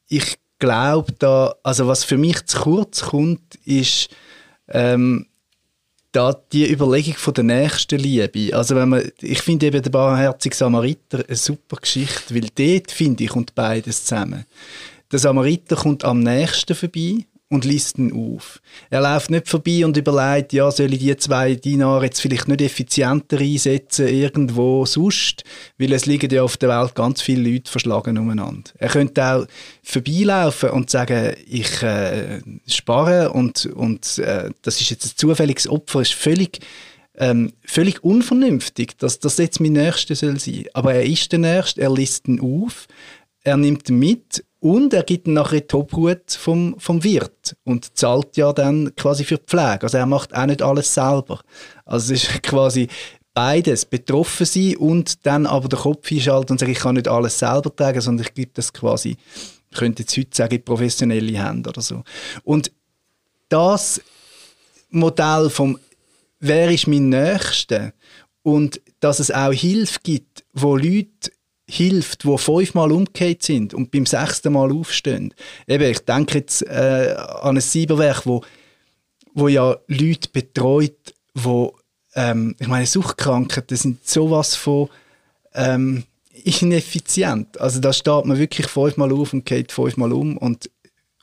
ich 0.08 0.38
glaube 0.60 1.12
da, 1.20 1.56
also 1.64 1.88
was 1.88 2.04
für 2.04 2.18
mich 2.18 2.46
zu 2.46 2.60
kurz 2.60 3.02
kommt, 3.02 3.56
ist 3.66 4.10
ähm, 4.70 5.28
da 6.16 6.34
die 6.52 6.72
Überlegung 6.72 7.16
von 7.16 7.34
der 7.34 7.44
nächsten 7.44 8.00
Liebe. 8.00 8.56
Also 8.56 8.76
wenn 8.76 8.90
man, 8.90 9.12
ich 9.22 9.42
finde 9.42 9.68
eben 9.68 9.82
der 9.82 9.90
barmherzige 9.90 10.56
Samariter 10.56 11.24
eine 11.28 11.36
super 11.36 11.78
Geschichte, 11.78 12.34
weil 12.34 12.48
dort 12.56 12.92
finde 12.92 13.26
ich 13.26 13.30
kommt 13.30 13.54
beides 13.54 14.06
zusammen. 14.06 14.46
Der 15.12 15.20
Samariter 15.20 15.76
kommt 15.76 16.06
am 16.06 16.22
nächsten 16.22 16.76
vorbei 16.76 17.26
und 17.50 17.64
liest 17.64 18.00
ihn 18.00 18.12
auf. 18.12 18.60
Er 18.90 19.02
läuft 19.02 19.30
nicht 19.30 19.48
vorbei 19.48 19.86
und 19.86 19.96
überlegt, 19.98 20.52
ja, 20.54 20.72
soll 20.72 20.94
ich 20.94 21.00
die 21.00 21.16
zwei 21.18 21.56
Dinare 21.56 22.06
jetzt 22.06 22.20
vielleicht 22.20 22.48
nicht 22.48 22.62
effizienter 22.62 23.40
einsetzen 23.40 24.08
irgendwo 24.08 24.86
sonst, 24.86 25.44
weil 25.78 25.94
es 25.94 26.08
liegen 26.08 26.32
ja 26.32 26.42
auf 26.42 26.58
der 26.58 26.70
Welt 26.70 26.96
ganz 26.96 27.22
viele 27.22 27.50
Leute 27.50 27.70
verschlagen 27.70 28.18
umeinander. 28.18 28.72
Er 28.80 28.90
könnte 28.90 29.24
auch 29.24 29.46
vorbeilaufen 29.84 30.72
und 30.72 30.90
sagen, 30.90 31.36
ich 31.48 31.84
äh, 31.84 32.42
spare 32.68 33.32
und, 33.32 33.68
und 33.68 34.18
äh, 34.18 34.50
das 34.64 34.82
ist 34.82 34.90
jetzt 34.90 35.06
ein 35.06 35.12
zufälliges 35.16 35.68
Opfer, 35.68 36.02
ist 36.02 36.14
völlig 36.14 36.60
ähm, 37.18 37.54
völlig 37.64 38.04
unvernünftig, 38.04 38.98
dass 38.98 39.20
das 39.20 39.38
jetzt 39.38 39.62
mein 39.62 39.72
Nächster 39.72 40.16
soll 40.16 40.38
sein. 40.38 40.66
Aber 40.74 40.94
er 40.96 41.06
ist 41.06 41.32
der 41.32 41.40
Nächste, 41.40 41.82
er 41.82 41.94
liest 41.94 42.28
ihn 42.28 42.42
auf, 42.42 42.88
er 43.46 43.58
nimmt 43.58 43.90
mit 43.90 44.44
und 44.60 44.94
er 44.94 45.04
gibt 45.04 45.28
nachher 45.28 45.62
die 45.62 45.76
Obhut 45.76 46.32
vom, 46.32 46.76
vom 46.80 47.04
Wirt 47.04 47.56
und 47.64 47.96
zahlt 47.96 48.36
ja 48.36 48.52
dann 48.52 48.94
quasi 48.96 49.24
für 49.24 49.38
die 49.38 49.46
Pflege. 49.46 49.84
Also 49.84 49.98
er 49.98 50.08
macht 50.08 50.36
auch 50.36 50.48
nicht 50.48 50.64
alles 50.64 50.94
selber. 50.94 51.42
Also 51.86 52.14
es 52.14 52.24
ist 52.24 52.44
quasi 52.44 52.88
beides, 53.36 53.86
betroffen 53.86 54.46
sein 54.46 54.76
und 54.78 55.26
dann 55.26 55.46
aber 55.46 55.70
den 55.70 55.80
Kopf 55.80 56.12
einschalten 56.12 56.54
und 56.54 56.60
sagen, 56.60 56.72
ich 56.72 56.80
kann 56.80 56.96
nicht 56.96 57.08
alles 57.08 57.38
selber 57.38 57.74
tragen, 57.74 58.02
sondern 58.02 58.26
ich 58.26 58.34
gebe 58.34 58.52
das 58.56 58.74
quasi, 58.74 59.16
ich 59.70 59.78
könnte 59.78 60.02
jetzt 60.02 60.18
heute 60.18 60.36
sagen, 60.36 60.64
professionelle 60.64 61.38
Hände 61.38 61.70
oder 61.70 61.82
so. 61.82 62.04
Und 62.44 62.72
das 63.50 64.02
Modell 64.90 65.52
vom 65.52 65.78
wer 66.40 66.72
ist 66.72 66.88
mein 66.88 67.10
Nächster 67.10 67.94
und 68.42 68.82
dass 69.00 69.20
es 69.20 69.30
auch 69.30 69.54
Hilfe 69.54 70.00
gibt, 70.02 70.46
wo 70.54 70.76
Leute 70.76 71.32
hilft, 71.68 72.26
wo 72.26 72.38
fünfmal 72.38 72.92
umgekehrt 72.92 73.44
sind 73.44 73.74
und 73.74 73.92
beim 73.92 74.06
sechsten 74.06 74.54
Mal 74.54 74.72
aufstehen. 74.72 75.34
Eben, 75.68 75.90
ich 75.90 76.00
denke 76.00 76.40
jetzt 76.40 76.62
äh, 76.64 77.16
an 77.18 77.58
ein 77.58 77.62
Cyberwerk, 77.62 78.26
wo, 78.26 78.44
wo 79.34 79.48
ja 79.48 79.78
Leute 79.88 80.30
betreut, 80.32 81.14
wo 81.34 81.76
ähm, 82.14 82.56
ich 82.60 82.68
meine, 82.68 82.86
Suchtkrankheiten 82.86 83.78
sind 83.78 84.08
sowas 84.08 84.56
von 84.56 84.90
ähm, 85.54 86.04
ineffizient. 86.44 87.60
Also 87.60 87.80
da 87.80 87.92
steht 87.94 88.26
man 88.26 88.38
wirklich 88.38 88.68
fünfmal 88.68 89.12
auf 89.12 89.34
und 89.34 89.46
geht 89.46 89.72
fünfmal 89.72 90.14
um 90.14 90.38
und, 90.38 90.70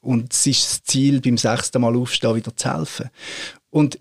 und 0.01 0.33
es 0.33 0.47
ist 0.47 0.65
das 0.65 0.83
Ziel, 0.85 1.21
beim 1.21 1.39
sechsten 1.39 1.81
Mal 1.81 1.97
aufstehen, 1.97 2.35
wieder 2.35 2.57
zu 2.57 2.73
helfen. 2.73 3.11
Und 3.71 3.99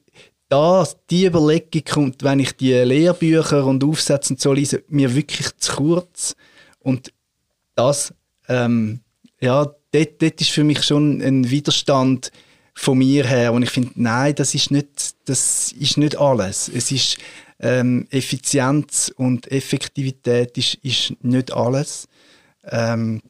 das, 0.51 0.97
die 1.09 1.25
Überlegung 1.25 1.83
kommt, 1.89 2.23
wenn 2.23 2.39
ich 2.39 2.51
die 2.57 2.73
Lehrbücher 2.73 3.65
und 3.65 3.83
Aufsätze 3.85 4.33
und 4.33 4.41
so 4.41 4.51
lese, 4.51 4.83
mir 4.89 5.15
wirklich 5.15 5.55
zu 5.57 5.75
kurz. 5.77 6.35
Und 6.79 7.13
das, 7.75 8.13
ähm, 8.49 8.99
ja, 9.39 9.65
dort, 9.91 10.21
dort 10.21 10.41
ist 10.41 10.49
für 10.49 10.65
mich 10.65 10.83
schon 10.83 11.21
ein 11.21 11.49
Widerstand 11.49 12.31
von 12.73 12.97
mir 12.97 13.25
her. 13.25 13.53
Und 13.53 13.63
ich 13.63 13.69
finde, 13.69 13.91
nein, 13.95 14.35
das 14.35 14.53
ist 14.53 14.71
nicht, 14.71 15.15
das 15.23 15.71
ist 15.71 15.97
nicht 15.97 16.17
alles. 16.17 16.67
Es 16.67 16.91
ist 16.91 17.17
ähm, 17.61 18.07
Effizienz 18.09 19.09
und 19.15 19.49
Effektivität 19.49 20.57
ist, 20.57 20.75
ist 20.83 21.13
nicht 21.23 21.53
alles. 21.53 22.09
Ähm, 22.65 23.21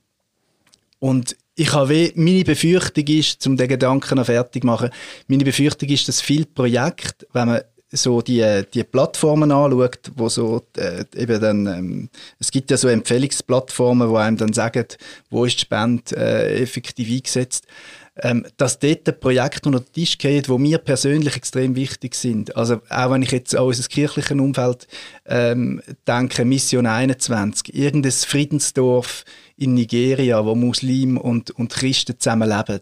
und 0.98 1.36
ich 1.56 1.74
habe 1.74 2.12
meine 2.16 2.44
Befürchtung 2.44 3.06
ist, 3.08 3.46
um 3.46 3.58
den 3.58 3.68
Gedanken 3.68 4.16
noch 4.16 4.26
fertig 4.26 4.64
zu 4.64 4.68
machen, 4.68 4.90
meine 5.28 5.44
Befürchtung 5.44 5.90
ist, 5.90 6.08
dass 6.08 6.22
viele 6.22 6.46
Projekte, 6.46 7.28
wenn 7.34 7.48
man 7.48 7.62
so 7.92 8.22
die, 8.22 8.64
die 8.74 8.84
Plattformen 8.84 9.52
anschaut, 9.52 10.12
wo 10.16 10.30
so 10.30 10.66
äh, 10.78 11.04
eben 11.16 11.42
dann, 11.42 11.68
ähm, 11.68 12.10
es 12.40 12.50
gibt 12.50 12.72
ja 12.72 12.78
so 12.78 12.88
Empfehlungsplattformen, 12.88 14.10
wo 14.10 14.16
einem 14.16 14.38
dann 14.38 14.54
sagen, 14.54 14.86
wo 15.30 15.44
ist 15.44 15.58
die 15.58 15.62
Spende 15.62 16.16
äh, 16.16 16.62
effektiv 16.62 17.10
eingesetzt, 17.10 17.68
ähm, 18.22 18.46
dass 18.58 18.80
dort 18.80 19.08
ein 19.08 19.20
Projekt 19.20 19.66
unter 19.66 19.80
den 19.80 19.92
Tisch 19.94 20.18
geht, 20.18 20.48
wo 20.48 20.58
mir 20.58 20.78
persönlich 20.78 21.36
extrem 21.36 21.76
wichtig 21.76 22.16
sind. 22.16 22.56
Also 22.56 22.82
auch 22.90 23.12
wenn 23.12 23.24
ich 23.24 23.32
jetzt 23.32 23.56
an 23.56 23.66
unser 23.66 23.88
kirchliches 23.88 24.32
Umfeld 24.32 24.88
ähm, 25.26 25.82
denke, 26.08 26.46
Mission 26.46 26.86
21, 26.86 27.74
irgendein 27.74 28.12
Friedensdorf 28.12 29.26
in 29.58 29.74
Nigeria, 29.74 30.46
wo 30.46 30.56
Muslim 30.56 31.18
und, 31.18 31.52
und 31.52 31.72
Christen 31.72 32.20
zusammenleben. 32.20 32.82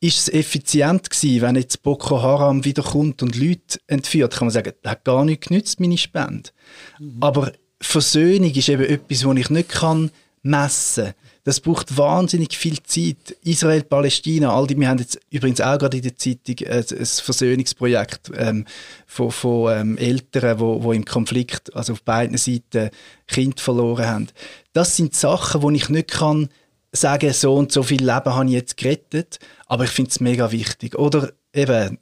Ist 0.00 0.18
es 0.18 0.32
effizient 0.32 1.10
gewesen, 1.10 1.42
wenn 1.42 1.56
jetzt 1.56 1.82
Boko 1.82 2.22
Haram 2.22 2.64
wiederkommt 2.64 3.22
und 3.22 3.36
Leute 3.36 3.80
entführt? 3.88 4.36
Kann 4.36 4.46
man 4.46 4.52
sagen, 4.52 4.72
das 4.82 4.92
hat 4.92 5.04
gar 5.04 5.24
nicht 5.24 5.48
genützt, 5.48 5.80
meine 5.80 5.98
Spende. 5.98 6.50
Mhm. 6.98 7.16
Aber 7.20 7.52
Versöhnung 7.80 8.52
ist 8.52 8.68
eben 8.68 8.84
etwas, 8.84 9.20
das 9.20 9.36
ich 9.36 9.50
nicht 9.50 9.68
kann 9.68 10.10
messen 10.42 11.04
kann. 11.06 11.14
Das 11.48 11.60
braucht 11.60 11.96
wahnsinnig 11.96 12.58
viel 12.58 12.82
Zeit. 12.82 13.34
Israel, 13.42 13.82
Palästina, 13.82 14.54
all 14.54 14.66
die, 14.66 14.78
wir 14.78 14.86
haben 14.86 14.98
jetzt 14.98 15.18
übrigens 15.30 15.62
auch 15.62 15.78
gerade 15.78 15.96
in 15.96 16.02
der 16.02 16.14
Zeitung 16.14 16.56
ein, 16.68 16.84
ein 16.90 17.06
Versöhnungsprojekt 17.06 18.30
ähm, 18.36 18.66
von, 19.06 19.30
von 19.30 19.72
ähm, 19.72 19.96
Eltern, 19.96 20.60
wo, 20.60 20.82
wo 20.82 20.92
im 20.92 21.06
Konflikt, 21.06 21.74
also 21.74 21.94
auf 21.94 22.02
beiden 22.02 22.36
Seiten, 22.36 22.90
Kind 23.26 23.60
verloren 23.60 24.06
haben. 24.06 24.28
Das 24.74 24.94
sind 24.94 25.14
Sachen, 25.14 25.62
wo 25.62 25.70
ich 25.70 25.88
nicht 25.88 26.10
kann 26.10 26.50
sagen, 26.92 27.32
so 27.32 27.54
und 27.54 27.72
so 27.72 27.82
viel 27.82 28.00
Leben 28.00 28.34
habe 28.34 28.44
ich 28.44 28.52
jetzt 28.52 28.76
gerettet, 28.76 29.38
aber 29.68 29.84
ich 29.84 29.90
finde 29.90 30.10
es 30.10 30.20
mega 30.20 30.52
wichtig. 30.52 30.98
Oder 30.98 31.32
eben 31.54 31.98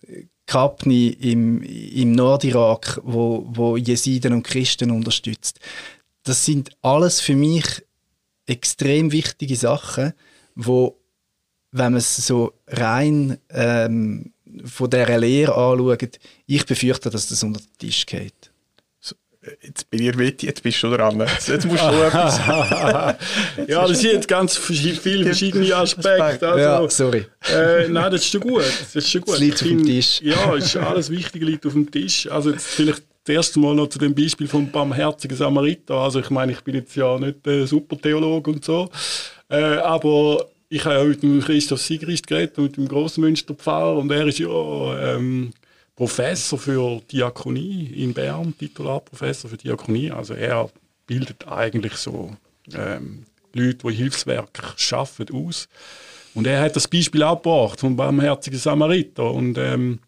Kapni 0.46 1.06
im, 1.06 1.62
im 1.62 2.10
Nordirak, 2.10 3.00
wo, 3.04 3.46
wo 3.48 3.76
Jesiden 3.76 4.32
und 4.32 4.42
Christen 4.42 4.90
unterstützt. 4.90 5.60
Das 6.24 6.44
sind 6.44 6.70
alles 6.82 7.20
für 7.20 7.36
mich 7.36 7.85
extrem 8.46 9.12
wichtige 9.12 9.56
Sachen, 9.56 10.12
wo, 10.54 10.96
wenn 11.72 11.92
man 11.92 11.98
es 11.98 12.16
so 12.16 12.52
rein 12.66 13.38
ähm, 13.50 14.32
von 14.64 14.90
dieser 14.90 15.18
Lehre 15.18 15.54
anschaut, 15.54 16.18
ich 16.46 16.64
befürchte, 16.64 17.10
dass 17.10 17.28
das 17.28 17.42
unter 17.42 17.60
den 17.60 17.78
Tisch 17.78 18.06
geht. 18.06 18.50
Jetzt 19.62 19.88
bin 19.90 20.02
ich 20.02 20.16
mit, 20.16 20.42
jetzt 20.42 20.62
bist 20.62 20.82
du 20.82 20.90
dran. 20.90 21.20
Jetzt, 21.20 21.64
musst 21.66 21.82
du 21.82 22.02
etwas. 22.02 22.38
ja, 23.68 23.86
das 23.86 24.00
sind 24.00 24.26
ganz 24.26 24.56
viele 24.56 25.24
verschiedene 25.24 25.74
Aspekte. 25.74 26.48
Also, 26.48 26.58
ja, 26.58 26.90
sorry. 26.90 27.26
Äh, 27.52 27.88
nein, 27.88 28.10
das 28.10 28.22
ist 28.22 28.30
schon 28.30 28.40
gut. 28.40 28.64
Das 28.64 28.96
ist 28.96 29.10
schon 29.10 29.20
gut. 29.20 29.34
Das 29.34 29.40
liegt 29.40 29.62
auf 29.62 29.68
dem 29.68 29.84
Tisch. 29.84 30.20
Ja, 30.22 30.54
ist 30.56 30.76
alles 30.76 31.10
Wichtige 31.10 31.44
liegt 31.44 31.64
auf 31.64 31.74
dem 31.74 31.88
Tisch. 31.90 32.28
Also 32.28 32.50
jetzt 32.50 32.66
vielleicht 32.66 33.04
das 33.26 33.34
erste 33.34 33.58
Mal 33.58 33.74
noch 33.74 33.88
zu 33.88 33.98
dem 33.98 34.14
Beispiel 34.14 34.46
vom 34.46 34.70
barmherzigen 34.70 35.36
Samariter. 35.36 35.94
Also 35.94 36.20
ich 36.20 36.30
meine, 36.30 36.52
ich 36.52 36.60
bin 36.60 36.76
jetzt 36.76 36.94
ja 36.94 37.18
nicht 37.18 37.44
der 37.44 37.66
Supertheologe 37.66 38.52
und 38.52 38.64
so, 38.64 38.88
äh, 39.48 39.56
aber 39.56 40.46
ich 40.68 40.84
habe 40.84 40.94
ja 40.94 41.04
mit 41.04 41.22
dem 41.22 41.40
Christoph 41.40 41.80
Sigrist 41.80 42.26
geredet, 42.26 42.56
mit 42.58 42.76
dem 42.76 42.88
Grossmünsterpfarrer 42.88 43.96
und 43.96 44.10
er 44.10 44.26
ist 44.26 44.38
ja 44.38 45.16
ähm, 45.16 45.50
Professor 45.96 46.58
für 46.58 47.00
Diakonie 47.10 47.86
in 47.96 48.14
Bern, 48.14 48.54
Titularprofessor 48.56 49.50
für 49.50 49.56
Diakonie. 49.56 50.10
Also 50.10 50.34
er 50.34 50.70
bildet 51.06 51.48
eigentlich 51.48 51.94
so 51.94 52.36
ähm, 52.74 53.24
Leute, 53.54 53.88
die 53.88 53.94
Hilfswerk 53.94 54.74
schaffen, 54.76 55.26
aus. 55.32 55.68
Und 56.34 56.46
er 56.46 56.60
hat 56.60 56.76
das 56.76 56.86
Beispiel 56.86 57.22
abgebracht 57.22 57.80
vom 57.80 57.96
barmherzigen 57.96 58.58
Samariter 58.58 59.32
und 59.32 59.56
ähm, 59.56 60.00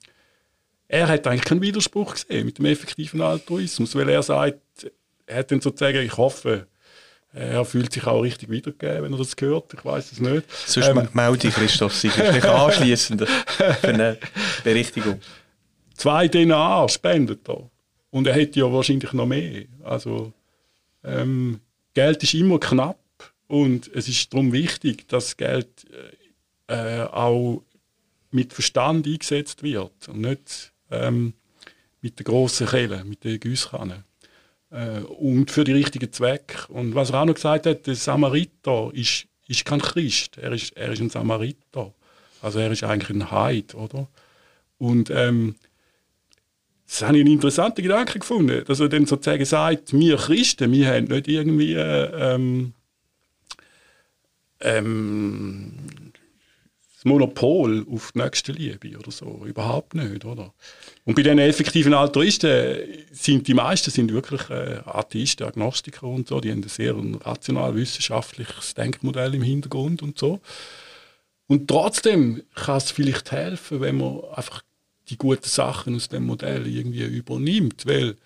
er 0.88 1.08
hat 1.08 1.26
eigentlich 1.26 1.44
keinen 1.44 1.60
Widerspruch 1.60 2.14
gesehen 2.14 2.46
mit 2.46 2.58
dem 2.58 2.64
effektiven 2.64 3.20
Altruismus, 3.20 3.94
weil 3.94 4.08
er 4.08 4.22
sagt, 4.22 4.90
er 5.26 5.38
hat 5.38 5.50
dann 5.50 5.60
sozusagen, 5.60 6.04
ich 6.04 6.16
hoffe, 6.16 6.66
er 7.34 7.64
fühlt 7.66 7.92
sich 7.92 8.06
auch 8.06 8.22
richtig 8.22 8.48
wiedergegeben, 8.48 9.04
wenn 9.04 9.12
er 9.12 9.18
das 9.18 9.36
hört. 9.38 9.74
Ich 9.74 9.84
weiß 9.84 10.12
es 10.12 10.20
nicht. 10.20 10.44
Sonst 10.50 10.88
ähm, 10.88 11.08
melde 11.12 11.50
Christoph 11.50 11.94
Siegel. 11.94 12.42
anschließend 12.44 13.28
für 13.28 13.88
eine 13.88 14.18
Berichtigung. 14.64 15.20
Zwei 15.94 16.26
DNA 16.26 16.88
spendet 16.88 17.46
er. 17.48 17.68
Und 18.10 18.26
er 18.26 18.34
hätte 18.34 18.60
ja 18.60 18.72
wahrscheinlich 18.72 19.12
noch 19.12 19.26
mehr. 19.26 19.64
Also, 19.84 20.32
ähm, 21.04 21.60
Geld 21.92 22.22
ist 22.22 22.32
immer 22.32 22.58
knapp 22.58 22.98
und 23.46 23.90
es 23.94 24.08
ist 24.08 24.32
darum 24.32 24.52
wichtig, 24.52 25.06
dass 25.08 25.36
Geld 25.36 25.68
äh, 26.68 27.02
auch 27.02 27.62
mit 28.30 28.52
Verstand 28.52 29.06
eingesetzt 29.06 29.62
wird 29.62 30.08
und 30.08 30.20
nicht 30.22 30.72
ähm, 30.90 31.34
mit 32.00 32.18
der 32.18 32.24
grossen 32.24 32.66
Kelle, 32.66 33.04
mit 33.04 33.24
der 33.24 33.38
Gießkanne. 33.38 34.04
Äh, 34.70 35.00
und 35.00 35.50
für 35.50 35.64
die 35.64 35.72
richtigen 35.72 36.12
Zwecke. 36.12 36.72
Und 36.72 36.94
was 36.94 37.10
er 37.10 37.22
auch 37.22 37.24
noch 37.26 37.34
gesagt 37.34 37.66
hat, 37.66 37.86
der 37.86 37.94
Samariter 37.94 38.90
ist, 38.92 39.26
ist 39.46 39.64
kein 39.64 39.80
Christ, 39.80 40.38
er 40.38 40.52
ist, 40.52 40.76
er 40.76 40.92
ist 40.92 41.00
ein 41.00 41.10
Samariter. 41.10 41.92
Also 42.42 42.58
er 42.58 42.70
ist 42.70 42.84
eigentlich 42.84 43.10
ein 43.10 43.30
Heid, 43.30 43.74
oder? 43.74 44.08
Und 44.78 45.10
ähm, 45.10 45.56
das 46.86 47.02
habe 47.02 47.16
ich 47.16 47.24
einen 47.24 47.34
interessanten 47.34 47.82
Gedanken 47.82 48.20
gefunden, 48.20 48.64
dass 48.64 48.80
er 48.80 48.88
dann 48.88 49.06
sozusagen 49.06 49.44
sagt, 49.44 49.92
wir 49.92 50.16
Christen, 50.16 50.72
wir 50.72 50.88
haben 50.88 51.04
nicht 51.04 51.28
irgendwie 51.28 51.74
ähm, 51.74 52.72
ähm, 54.60 55.72
das 56.98 57.04
Monopol 57.04 57.86
auf 57.88 58.10
die 58.10 58.18
nächste 58.18 58.50
Liebe 58.50 58.98
oder 58.98 59.12
so. 59.12 59.44
Überhaupt 59.46 59.94
nicht, 59.94 60.24
oder? 60.24 60.52
Und 61.04 61.14
bei 61.14 61.22
den 61.22 61.38
effektiven 61.38 61.94
Altruisten 61.94 62.76
sind 63.12 63.46
die 63.46 63.54
meisten 63.54 63.92
sind 63.92 64.12
wirklich 64.12 64.50
äh, 64.50 64.80
Atheisten, 64.84 65.46
Agnostiker 65.46 66.08
und 66.08 66.26
so. 66.26 66.40
Die 66.40 66.50
haben 66.50 66.58
ein 66.60 66.68
sehr 66.68 66.96
rational-wissenschaftliches 66.96 68.74
Denkmodell 68.74 69.32
im 69.36 69.42
Hintergrund 69.42 70.02
und 70.02 70.18
so. 70.18 70.40
Und 71.46 71.68
trotzdem 71.68 72.42
kann 72.56 72.78
es 72.78 72.90
vielleicht 72.90 73.30
helfen, 73.30 73.80
wenn 73.80 73.98
man 73.98 74.24
einfach 74.34 74.64
die 75.08 75.18
guten 75.18 75.48
Sachen 75.48 75.94
aus 75.94 76.08
dem 76.08 76.26
Modell 76.26 76.66
irgendwie 76.66 77.04
übernimmt, 77.04 77.86
weil 77.86 78.16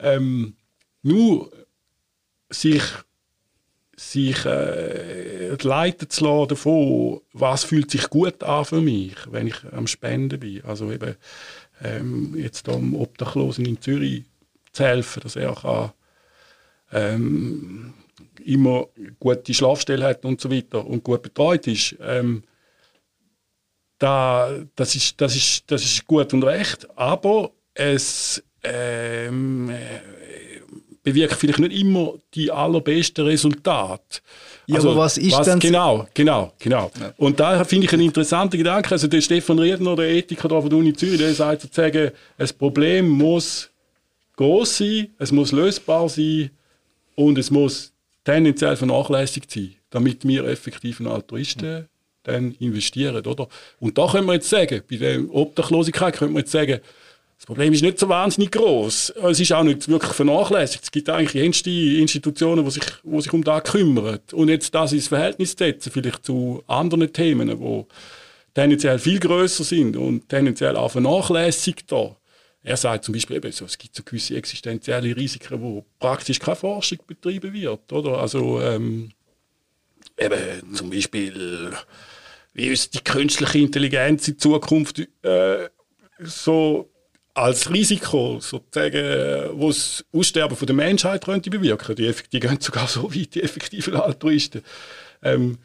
ähm, 0.00 0.56
nur 1.02 1.52
sich 2.50 2.82
sich 3.96 4.44
äh, 4.44 5.54
leiten 5.62 6.10
zu 6.10 6.24
lassen 6.24 6.48
davon, 6.48 7.20
was 7.32 7.64
fühlt 7.64 7.90
sich 7.90 8.08
gut 8.10 8.42
an 8.44 8.64
für 8.64 8.80
mich, 8.80 9.14
wenn 9.30 9.46
ich 9.46 9.56
am 9.72 9.86
Spenden 9.86 10.38
bin. 10.38 10.62
Also 10.64 10.92
eben 10.92 11.16
ähm, 11.82 12.34
jetzt 12.36 12.66
dem 12.66 12.94
Obdachlosen 12.94 13.64
in 13.64 13.80
Zürich 13.80 14.24
zu 14.72 14.84
helfen, 14.84 15.22
dass 15.22 15.36
er 15.36 15.54
kann, 15.54 15.92
ähm, 16.92 17.94
immer 18.44 18.88
gute 19.18 19.54
Schlafstelle 19.54 20.04
hat 20.04 20.24
und 20.24 20.40
so 20.40 20.50
weiter 20.50 20.86
und 20.86 21.02
gut 21.02 21.22
betreut 21.22 21.66
ist. 21.66 21.96
Ähm, 22.00 22.44
da, 23.98 24.50
das, 24.74 24.94
ist, 24.94 25.20
das, 25.20 25.34
ist, 25.34 25.70
das 25.70 25.82
ist 25.82 26.06
gut 26.06 26.34
und 26.34 26.44
recht, 26.44 26.86
aber 26.98 27.50
es 27.72 28.42
ähm, 28.62 29.70
bewirkt 31.06 31.34
vielleicht 31.34 31.60
nicht 31.60 31.80
immer 31.80 32.14
die 32.34 32.50
allerbesten 32.50 33.24
Resultate. 33.26 34.18
Ja, 34.66 34.74
also, 34.74 34.90
aber 34.90 35.02
was 35.02 35.16
ist 35.16 35.38
was, 35.38 35.46
denn... 35.46 35.60
Genau, 35.60 36.08
genau, 36.12 36.52
genau. 36.58 36.90
Ja. 37.00 37.14
Und 37.16 37.38
da 37.38 37.62
finde 37.62 37.86
ich 37.86 37.92
einen 37.92 38.02
interessanten 38.02 38.58
Gedanke. 38.58 38.90
Also 38.90 39.06
der 39.06 39.20
Stefan 39.20 39.60
Riedner, 39.60 39.94
der 39.94 40.10
Ethiker 40.10 40.48
von 40.48 40.68
der 40.68 40.76
Uni 40.76 40.92
Zürich, 40.92 41.18
der 41.18 41.32
sagt 41.32 41.62
sozusagen, 41.62 42.10
ein 42.36 42.48
Problem 42.58 43.08
muss 43.08 43.70
groß 44.34 44.78
sein, 44.78 45.08
es 45.20 45.30
muss 45.30 45.52
lösbar 45.52 46.08
sein 46.08 46.50
und 47.14 47.38
es 47.38 47.52
muss 47.52 47.92
tendenziell 48.24 48.76
vernachlässigt 48.76 49.48
sein, 49.48 49.76
damit 49.90 50.26
wir 50.26 50.44
effektiven 50.44 51.06
Altruisten 51.06 51.88
dann 52.24 52.56
investieren, 52.58 53.24
oder? 53.24 53.46
Und 53.78 53.96
da 53.96 54.08
können 54.08 54.26
wir 54.26 54.34
jetzt 54.34 54.50
sagen, 54.50 54.82
bei 54.90 54.96
der 54.96 55.20
Obdachlosigkeit 55.32 56.16
können 56.16 56.32
wir 56.32 56.40
jetzt 56.40 56.50
sagen, 56.50 56.80
das 57.38 57.44
Problem 57.44 57.72
ist 57.72 57.82
nicht 57.82 57.98
so 57.98 58.08
wahnsinnig 58.08 58.52
groß. 58.52 59.10
Es 59.10 59.40
ist 59.40 59.52
auch 59.52 59.62
nicht 59.62 59.88
wirklich 59.88 60.12
vernachlässigt. 60.12 60.84
Es 60.84 60.90
gibt 60.90 61.10
eigentlich 61.10 61.34
jenste 61.34 61.70
Institutionen, 61.70 62.64
die 62.64 62.70
sich, 62.70 62.84
die 63.02 63.20
sich 63.20 63.32
um 63.32 63.44
das 63.44 63.64
kümmern. 63.64 64.20
Und 64.32 64.48
jetzt 64.48 64.74
das 64.74 64.92
ins 64.92 65.08
Verhältnis 65.08 65.52
setzen, 65.52 65.92
vielleicht 65.92 66.24
zu 66.24 66.62
anderen 66.66 67.12
Themen, 67.12 67.48
die 67.48 67.84
tendenziell 68.54 68.98
viel 68.98 69.20
größer 69.20 69.64
sind 69.64 69.96
und 69.98 70.28
tendenziell 70.30 70.76
auch 70.76 70.90
vernachlässigt 70.90 71.92
da. 71.92 72.16
Er 72.62 72.76
sagt 72.78 73.04
zum 73.04 73.12
Beispiel, 73.12 73.36
eben, 73.36 73.48
es 73.48 73.78
gibt 73.78 73.94
so 73.94 74.02
gewisse 74.02 74.34
existenzielle 74.34 75.14
Risiken, 75.14 75.60
wo 75.60 75.84
praktisch 76.00 76.40
keine 76.40 76.56
Forschung 76.56 76.98
betrieben 77.06 77.52
wird. 77.52 77.92
Oder? 77.92 78.18
Also, 78.18 78.60
ähm, 78.62 79.10
eben, 80.18 80.74
zum 80.74 80.88
Beispiel, 80.90 81.70
wie 82.54 82.68
ist 82.68 82.94
die 82.94 83.04
künstliche 83.04 83.58
Intelligenz 83.58 84.26
in 84.26 84.38
Zukunft 84.38 85.06
äh, 85.22 85.68
so 86.18 86.90
als 87.36 87.70
Risiko, 87.70 88.38
sozusagen, 88.40 89.50
wo 89.60 89.68
das 89.68 90.04
Aussterben 90.10 90.56
von 90.56 90.66
der 90.66 90.74
Menschheit 90.74 91.24
könnte 91.24 91.50
bewirken. 91.50 91.94
Die, 91.94 92.10
die 92.32 92.40
gehen 92.40 92.60
sogar 92.60 92.88
so 92.88 93.14
weit, 93.14 93.34
die 93.34 93.42
effektiven 93.42 93.94
Altruisten. 93.94 94.62
Ähm, 95.22 95.58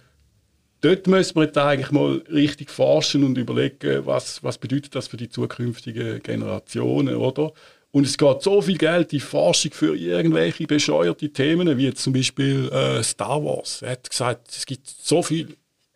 dort 0.82 1.08
müssen 1.08 1.36
wir 1.36 1.46
jetzt 1.46 1.58
eigentlich 1.58 1.92
mal 1.92 2.22
richtig 2.30 2.70
forschen 2.70 3.24
und 3.24 3.38
überlegen, 3.38 4.06
was, 4.06 4.44
was 4.44 4.58
bedeutet 4.58 4.96
das 4.96 5.08
für 5.08 5.16
die 5.16 5.30
zukünftigen 5.30 6.22
Generationen, 6.22 7.16
oder? 7.16 7.54
Und 7.92 8.06
es 8.06 8.18
geht 8.18 8.42
so 8.42 8.62
viel 8.62 8.78
Geld 8.78 9.14
in 9.14 9.22
Forschung 9.22 9.72
für 9.72 9.96
irgendwelche 9.96 10.68
bescheuerte 10.68 11.30
Themen, 11.32 11.78
wie 11.78 11.86
jetzt 11.86 12.04
zum 12.04 12.12
Beispiel 12.12 12.70
äh, 12.70 13.02
Star 13.02 13.44
Wars. 13.44 13.82
Er 13.82 13.92
hat 13.92 14.10
gesagt, 14.10 14.50
es 14.50 14.66
gibt 14.66 14.88
so 14.88 15.24
viele 15.24 15.50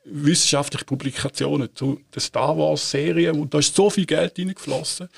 wissenschaftliche 0.06 0.86
Publikationen 0.86 1.69
zu 1.73 1.99
der 2.13 2.21
Star 2.21 2.58
Wars-Serie 2.58 3.34
und 3.34 3.54
da 3.54 3.60
ist 3.60 3.76
so 3.76 3.89
viel 3.89 4.06
Geld 4.06 4.36
hineingeflossen. 4.38 5.10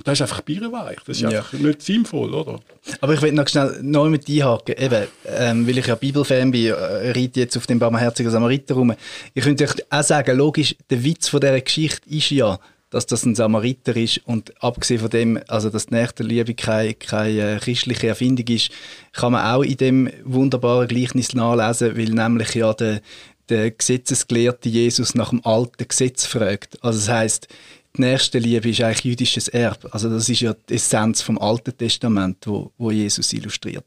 Und 0.00 0.08
das 0.08 0.14
ist 0.14 0.22
einfach 0.22 0.40
birrenweich. 0.40 0.96
Das 1.06 1.18
ist 1.18 1.20
ja. 1.20 1.28
einfach 1.28 1.52
nicht 1.52 1.82
sinnvoll, 1.82 2.32
oder? 2.32 2.58
Aber 3.02 3.12
ich 3.12 3.20
will 3.20 3.32
noch 3.32 3.46
schnell 3.46 3.80
neu 3.82 4.08
mit 4.08 4.26
einhaken. 4.30 4.74
Eben, 4.78 5.06
ähm, 5.26 5.68
weil 5.68 5.76
ich 5.76 5.86
ja 5.86 5.94
Bibelfan 5.94 6.50
bin, 6.50 6.68
äh, 6.68 6.72
reite 6.72 7.40
jetzt 7.40 7.54
auf 7.58 7.66
den 7.66 7.78
barmherzigen 7.78 8.32
Samariter 8.32 8.76
rum. 8.76 8.94
Ich 9.34 9.44
könnte 9.44 9.64
euch 9.64 9.74
auch 9.90 10.02
sagen, 10.02 10.38
logisch, 10.38 10.74
der 10.88 11.04
Witz 11.04 11.28
von 11.28 11.40
dieser 11.40 11.60
Geschichte 11.60 12.08
ist 12.08 12.30
ja, 12.30 12.58
dass 12.88 13.04
das 13.04 13.26
ein 13.26 13.34
Samariter 13.34 13.94
ist 13.94 14.22
und 14.24 14.54
abgesehen 14.64 15.00
von 15.00 15.10
dem, 15.10 15.38
also 15.48 15.68
dass 15.68 15.88
die 15.88 15.94
Nächstenliebe 15.96 16.54
keine, 16.54 16.94
keine 16.94 17.56
äh, 17.56 17.58
christliche 17.58 18.08
Erfindung 18.08 18.46
ist, 18.48 18.70
kann 19.12 19.32
man 19.32 19.44
auch 19.44 19.62
in 19.62 19.76
dem 19.76 20.10
wunderbaren 20.24 20.88
Gleichnis 20.88 21.34
nachlesen, 21.34 21.94
weil 21.98 22.08
nämlich 22.08 22.54
ja 22.54 22.72
der, 22.72 23.02
der 23.50 23.70
Gesetzesgelehrte 23.70 24.70
Jesus 24.70 25.14
nach 25.14 25.28
dem 25.28 25.44
alten 25.44 25.86
Gesetz 25.86 26.24
fragt. 26.24 26.82
Also 26.82 27.00
das 27.00 27.08
heißt, 27.10 27.48
die 27.96 28.02
nächste 28.02 28.38
Liebe 28.38 28.68
ist 28.70 28.80
eigentlich 28.80 29.04
jüdisches 29.04 29.48
Erbe. 29.48 29.92
Also 29.92 30.08
das 30.08 30.28
ist 30.28 30.40
ja 30.40 30.54
die 30.68 30.74
Essenz 30.74 31.22
vom 31.22 31.38
Alten 31.38 31.76
Testament, 31.76 32.46
wo, 32.46 32.70
wo 32.78 32.90
Jesus 32.90 33.32
illustriert. 33.32 33.84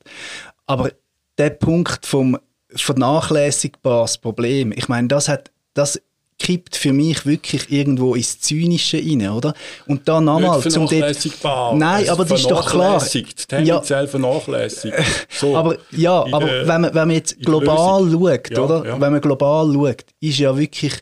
Aber 0.65 0.91
der 1.37 1.51
Punkt 1.51 2.05
vom 2.05 2.37
vernachlässigbares 2.75 4.17
Problem, 4.17 4.71
ich 4.71 4.87
meine, 4.87 5.07
das 5.07 5.29
hat, 5.29 5.51
das 5.73 6.01
kippt 6.39 6.75
für 6.75 6.91
mich 6.91 7.25
wirklich 7.25 7.71
irgendwo 7.71 8.15
ins 8.15 8.39
Zynische 8.39 8.97
rein, 8.97 9.29
oder? 9.29 9.53
Und 9.87 10.07
da 10.07 10.19
nochmal 10.19 10.61
zum 10.61 10.87
vernachlässigbar. 10.87 11.75
Nein, 11.75 12.09
aber 12.09 12.25
das 12.25 12.41
ist 12.41 12.51
doch 12.51 12.69
klar. 12.69 13.01
Tendenziell 13.47 14.03
ja. 14.03 14.07
vernachlässigt. 14.07 14.95
So, 15.29 15.55
aber 15.57 15.77
ja, 15.91 16.25
aber 16.31 16.45
der, 16.45 16.67
wenn, 16.67 16.81
man, 16.81 16.93
wenn 16.93 17.07
man 17.07 17.11
jetzt 17.11 17.39
global 17.39 18.09
schaut, 18.11 18.49
ja, 18.49 18.59
oder? 18.59 18.85
Ja. 18.85 19.01
Wenn 19.01 19.11
man 19.11 19.21
global 19.21 19.73
schaut, 19.73 20.05
ist 20.19 20.39
ja 20.39 20.57
wirklich 20.57 20.93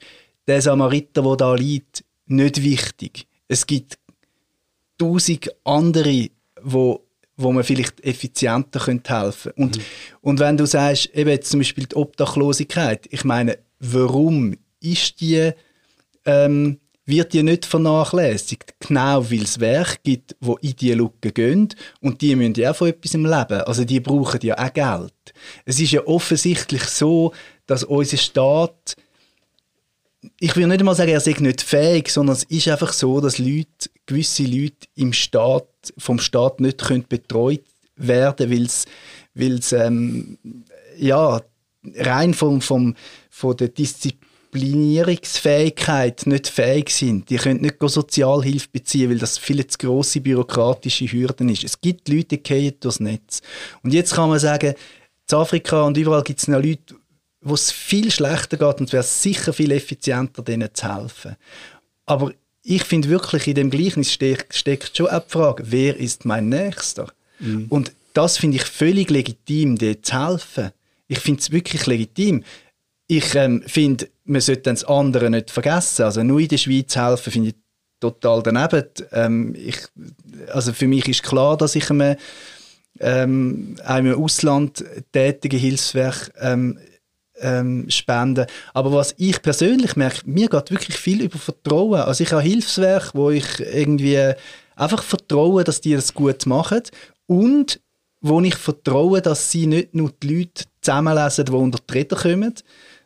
der 0.47 0.61
Samariter, 0.61 1.21
der 1.21 1.35
da 1.35 1.53
liegt, 1.53 2.03
nicht 2.32 2.63
wichtig. 2.63 3.28
Es 3.48 3.67
gibt 3.67 3.98
tausend 4.98 5.50
andere, 5.63 6.30
wo 6.62 7.06
wo 7.38 7.52
man 7.52 7.63
vielleicht 7.63 8.04
effizienter 8.04 8.80
könnte 8.80 9.20
helfen 9.20 9.52
und 9.56 9.78
mhm. 9.78 9.82
und 10.22 10.39
wenn 10.39 10.58
du 10.58 10.65
sagst 10.65 11.10
eben 11.15 11.30
jetzt 11.30 11.50
zum 11.50 11.60
Beispiel 11.60 11.86
die 11.86 11.96
Obdachlosigkeit 11.96 13.08
ich 13.10 13.24
meine 13.24 13.58
warum 13.80 14.56
ist 14.80 15.20
die 15.22 15.52
ähm, 16.26 16.80
wird 17.06 17.34
die 17.34 17.44
nicht 17.44 17.65
vernachlässigt 17.65 18.76
genau 18.80 19.30
weil 19.32 19.44
es 19.44 19.60
Werke 19.60 20.00
gibt 20.04 20.36
wo 20.39 20.58
in 20.58 20.76
diese 20.76 20.94
Lücke 20.94 21.32
gehen 21.32 21.70
und 22.02 22.22
die 22.22 22.36
müssen 22.36 22.56
ja 22.56 22.72
auch 22.72 22.76
von 22.76 22.89
etwas 22.89 23.13
im 23.13 23.26
Leben 23.26 23.62
also 23.62 23.86
die 23.86 24.00
brauchen 24.00 24.39
ja 24.44 24.58
auch 24.58 24.74
Geld 24.74 25.34
es 25.65 25.80
ist 25.80 25.91
ja 25.91 26.06
offensichtlich 26.06 26.84
so 26.84 27.34
dass 27.65 27.84
unser 27.84 28.17
Staat 28.17 28.96
ich 30.39 30.55
will 30.55 30.67
nicht 30.67 30.79
einmal 30.79 30.95
sagen, 30.95 31.12
er 31.12 31.19
sei 31.19 31.36
nicht 31.39 31.62
fähig, 31.62 32.10
sondern 32.10 32.36
es 32.36 32.43
ist 32.43 32.67
einfach 32.67 32.93
so, 32.93 33.19
dass 33.21 33.39
Leute, 33.39 33.89
gewisse 34.05 34.43
Leute 34.43 34.88
im 34.95 35.13
Staat, 35.13 35.67
vom 35.97 36.19
Staat 36.19 36.60
nicht 36.60 36.79
können 36.79 37.05
betreut 37.07 37.63
werden 37.95 38.51
weil 39.34 39.55
es 39.55 39.71
ähm, 39.71 40.38
ja, 40.97 41.41
rein 41.95 42.34
vom, 42.34 42.60
vom, 42.62 42.95
von 43.29 43.57
der 43.57 43.67
Disziplinierungsfähigkeit 43.69 46.27
nicht 46.27 46.47
fähig 46.47 46.91
sind. 46.91 47.29
Die 47.29 47.38
können 47.38 47.62
nicht 47.62 47.77
Sozialhilfe 47.79 48.67
beziehen, 48.71 49.10
weil 49.10 49.19
das 49.19 49.38
viele 49.38 49.67
zu 49.67 49.77
grosse 49.77 50.19
bürokratische 50.21 51.05
Hürden 51.05 51.49
ist. 51.49 51.63
Es 51.63 51.79
gibt 51.81 52.10
Leute, 52.10 52.25
die 52.25 52.43
gehen 52.43 52.75
durchs 52.79 52.99
Netz. 52.99 53.41
Und 53.84 53.93
jetzt 53.93 54.13
kann 54.13 54.29
man 54.29 54.39
sagen, 54.39 54.73
in 55.29 55.38
Afrika 55.38 55.84
und 55.84 55.97
überall 55.97 56.23
gibt 56.23 56.39
es 56.39 56.47
noch 56.47 56.62
Leute, 56.62 56.95
wo 57.41 57.56
es 57.56 57.71
viel 57.71 58.12
schlechter 58.12 58.58
geht 58.58 58.80
und 58.80 58.88
es 58.88 58.93
wäre 58.93 59.04
sicher 59.04 59.54
viel 59.54 59.71
effizienter, 59.71 60.43
denen 60.43 60.69
zu 60.73 60.95
helfen. 60.95 61.36
Aber 62.06 62.32
ich 62.63 62.84
finde 62.84 63.10
wirklich, 63.10 63.47
in 63.47 63.56
dem 63.56 63.69
Gleichnis 63.69 64.13
steckt, 64.13 64.56
steckt 64.56 64.95
schon 64.95 65.08
auch 65.08 65.23
die 65.23 65.32
Frage, 65.32 65.63
wer 65.67 65.97
ist 65.97 66.25
mein 66.25 66.49
Nächster? 66.49 67.08
Mhm. 67.39 67.65
Und 67.69 67.91
das 68.13 68.38
finde 68.38 68.58
ich 68.58 68.63
völlig 68.63 69.10
legitim, 69.10 69.77
dir 69.77 70.01
zu 70.01 70.27
helfen. 70.27 70.71
Ich 71.08 71.19
finde 71.19 71.41
es 71.41 71.51
wirklich 71.51 71.88
legitim. 71.88 72.43
Ich 73.08 73.36
ähm, 73.36 73.63
finde, 73.65 74.10
man 74.25 74.41
sollte 74.41 74.63
das 74.63 74.84
andere 74.84 75.30
nicht 75.30 75.51
vergessen. 75.51 76.04
Also 76.04 76.23
nur 76.23 76.39
in 76.39 76.47
der 76.47 76.58
Schweiz 76.58 76.95
helfen, 76.95 77.32
finde 77.32 77.49
ich 77.49 77.56
total 77.99 78.43
daneben. 78.43 78.86
Ähm, 79.12 79.56
ich, 79.56 79.77
also 80.49 80.73
für 80.73 80.88
mich 80.88 81.08
ist 81.08 81.23
klar, 81.23 81.58
dass 81.58 81.75
ich 81.75 81.89
einem, 81.89 82.15
ähm, 82.99 83.75
einem 83.84 84.21
Ausland 84.21 84.84
tätigen 85.12 85.60
Hilfswerk 85.60 86.32
ähm, 86.39 86.77
ähm, 87.41 87.89
spenden. 87.89 88.45
Aber 88.73 88.93
was 88.93 89.13
ich 89.17 89.41
persönlich 89.41 89.95
merke, 89.95 90.21
mir 90.25 90.47
geht 90.47 90.71
wirklich 90.71 90.97
viel 90.97 91.21
über 91.21 91.38
Vertrauen. 91.38 92.01
Also 92.01 92.23
ich 92.23 92.32
habe 92.32 92.41
Hilfswerk, 92.41 93.12
wo 93.13 93.30
ich 93.30 93.60
irgendwie 93.60 94.34
einfach 94.75 95.04
vertraue, 95.04 95.63
dass 95.63 95.82
die 95.82 95.93
das 95.93 96.13
gut 96.13 96.45
machen 96.45 96.82
und 97.27 97.80
wo 98.21 98.39
ich 98.41 98.56
vertraue, 98.56 99.21
dass 99.21 99.51
sie 99.51 99.65
nicht 99.65 99.95
nur 99.95 100.12
die 100.21 100.36
Leute 100.36 100.65
zusammenlesen, 100.82 101.45
die 101.45 101.51
unter 101.51 101.80
die 101.91 102.06
kommen, 102.06 102.54